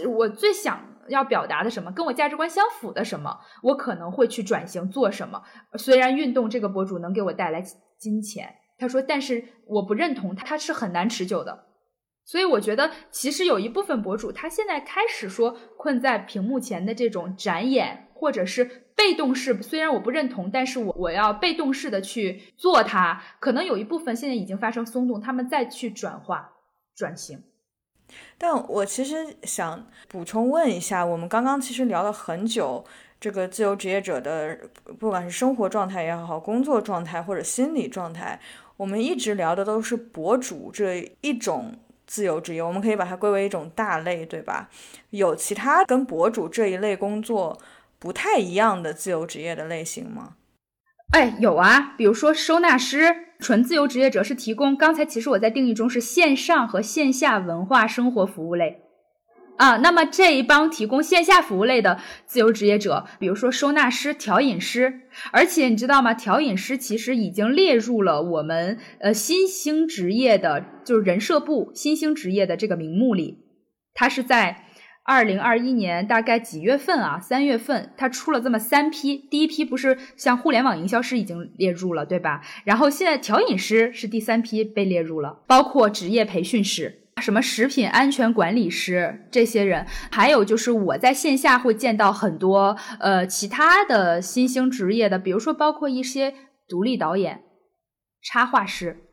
[0.08, 5.42] 我最想要表达的什么，跟我价值观相符的什么，我可能会去转型做什么。
[5.80, 7.60] 虽然运动这个博主能给我带来
[7.98, 11.68] 金钱，他说，但是我不认同他，是很难持久的。
[12.26, 18.88] 所以我觉得，其实有一部分博主他现在开始说困在屏幕前的这种展演，或者是。
[18.94, 26.52] 被动式虽然我不认同，但是我我要被动式的去做它，可能有一部分现在已经发生松动，他们再去转化
[26.96, 27.42] 转型。
[28.38, 32.86] 但我其实想补充问一下，我们刚刚其实聊了很久，
[33.20, 34.56] 这个自由职业者的
[35.00, 38.40] 不管是生活状态也好，工作状态或者心理状态，
[38.82, 41.76] 我们一直聊的都是博主这一种。
[42.08, 44.70] 自由职业，我们可以把它归为一种大类，对吧？
[45.12, 47.58] 有其他跟博主这一类工作
[48.00, 50.34] 不太一样的自由职业的类型吗？
[51.14, 54.76] 哎，有啊，比如说收纳师，纯自由职业者是提供。
[54.76, 58.82] 刚才其实我在定义中是线上和线下文化生活服务类
[59.62, 59.78] 啊。
[59.78, 65.02] 那么这一帮提供线下服务类的自由职业者，比如说收纳师、调饮师，
[65.32, 66.14] 而且你知道吗？
[66.14, 73.38] 调饮师其实已经列入了我们呃新兴职业的，就是人社部新兴职业的这个名目里，
[73.94, 74.66] 它是在。
[75.04, 77.20] 二零二一年大概几月份啊？
[77.20, 79.18] 三月份，它出了这么三批。
[79.18, 82.42] 第一批不是像互联网营销师已经列入了，对吧？
[82.66, 96.34] 然后现在调饮师是第三批被列入了，包括职业培训师、什么食品安全管理师这些人，还有就是我在线下会见到很多呃其他的新兴职业的，比如说包括一些
[96.68, 97.44] 独立导演、
[98.24, 99.06] 插画师。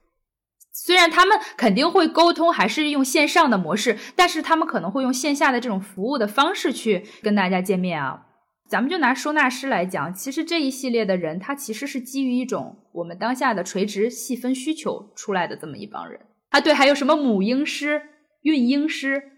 [0.72, 8.26] 虽然他们肯定会沟通，还是用线上的模式，但是他们可能会用线下的这种服务的方式去跟大家见面啊。
[8.70, 16.20] 咱们就拿收纳师来讲，其实这一系列的人，他其实是基于一种我们当下的垂直细分需求出来的这么一帮人
[16.50, 16.60] 啊。
[16.60, 18.02] 对，还有什么母婴师、
[18.42, 19.32] 孕婴师。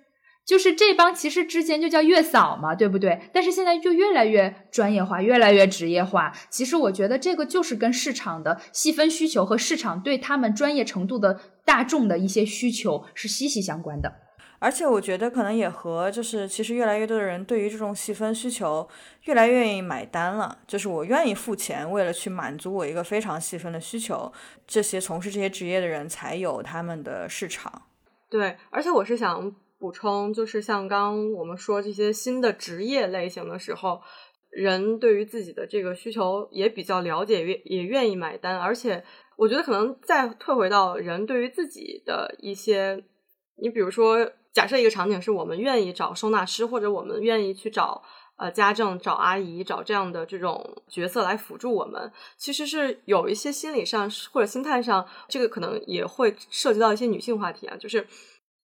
[0.47, 3.21] 就是这帮其实之前就叫月嫂嘛，对不对？
[3.33, 6.33] 但是现在就越来越专业化，越来越职业化。
[6.49, 14.13] 其实我觉得这个就是跟市场的细分需求和市场对他们专业程度的大众的一些需求是息息相关的。
[14.61, 18.89] 而且我觉得可能也和就是其实越来越多的人对于这种细分需求
[19.25, 24.33] 越来越愿意买单了，就是我愿意付钱，为了去满足我一个非常细分的需求，
[24.67, 27.83] 这些从事这些职业的人才有他们的市场。
[28.29, 29.53] 对，而且我是想。
[29.81, 33.99] 补充就是，像刚我们说这些新的职业类型的时候，
[34.51, 38.59] 人对于自己的这个需求也比较了解，也也愿意买单。
[38.59, 39.03] 而且，
[39.39, 43.03] 我觉得可能再退回到人对于自己的一些，
[43.57, 48.03] 你比如说，假设一个场景是我们愿意找收纳师，或者我们愿意去找
[48.37, 58.07] 呃家政、找阿姨、找这样的这种角色来辅助我们，其实是有一些心理上或者心态上，这个可能也会涉及到一些女性话题啊，就是。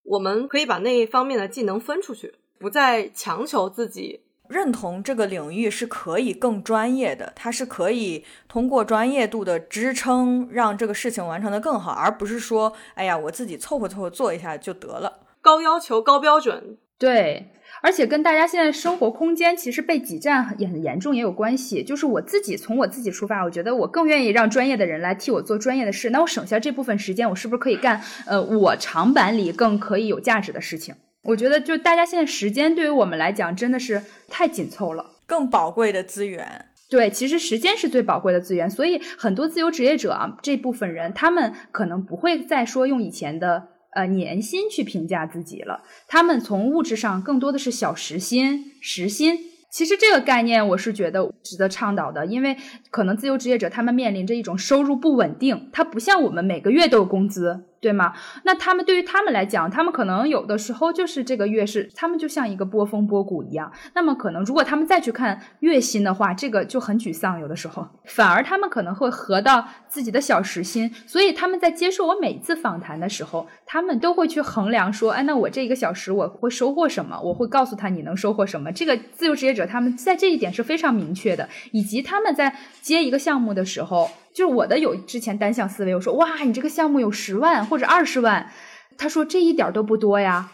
[0.08, 17.52] 我们可以把那一方面的技能分出去，不再强求自己认同这个领域是可以更专业的，它是可以通过专业度的支撑让这个事情完成的更好，而不是说，哎呀，我自己凑合凑合做一下就得了，高要求高标准，对。
[17.82, 21.84] 而且跟大家现在生活空间其实被挤占也很严重也有关系。
[21.84, 26.10] 就是我自己从我自己出发，我觉得我更愿意让专业的人来替我做专业的事。
[26.10, 30.96] 那我省下这部分时间，我是不是可以干呃我长板里更可以有价值的事情？
[31.22, 36.66] 我觉得就大家现在时间对于我们来讲真的是太紧凑了，更宝贵的资源。
[36.90, 38.68] 对，其实时间是最宝贵的资源。
[38.68, 43.68] 所以很多自由职业者啊这部分人，他们可能不会再说用以前的。
[43.96, 45.80] 呃，年薪去评价自己了。
[46.06, 49.38] 他们从物质上更多的是小时薪、时薪。
[49.70, 52.56] 其实这个概念我是觉得值得倡导的，因为
[52.90, 57.64] 可能自由职业者他们面临着一种收入不稳定，它不像我们每个月都有工资。
[57.86, 58.12] 对吗？
[58.42, 63.70] 那他们对于他们来讲，他们可能有的时候就是这个月是他们就像一个波峰波谷一样。
[63.94, 67.38] 那么可能如果他们再去看月薪的话，这个就很沮丧。
[67.38, 70.92] 有的时候反而他们可能会合到自己的小时薪。
[71.06, 77.20] 所以他们在接受我每次访谈的时候，他们都会去衡量说：哎，那我这一个小时我会收获什么？
[77.22, 78.72] 我会告诉他你能收获什么。
[78.72, 84.10] 这个自由职业者他们在这一点是非常明确的，以及他们在接一个项目的时候。
[84.36, 88.52] 就是我的有之前单向思维，我说哇，你这个项目有十万或者二十万，
[88.98, 90.50] 他说这一点都不多呀，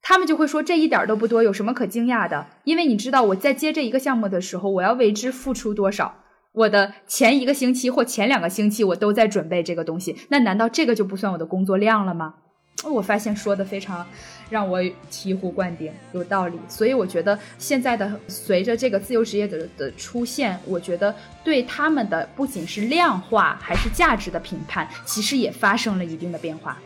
[0.00, 2.46] 他们就会说这一点都不多，有什么可惊讶的？
[2.64, 6.24] 因为你知道我在接这一个项目的时候，我要为之付出多少？
[6.52, 12.36] 我的前一个星期或前两个星期我都在准备这个东西，那难道这个就不算我的工作量了吗？
[12.84, 14.06] 我发现说的非常
[14.48, 16.58] 让我醍醐灌顶，有道理。
[16.68, 26.78] 所以我觉得现在的随着这个自由职业者的出现，我觉得对他们的不仅是量化，还是价值的评判，其实也发生了一定的变化。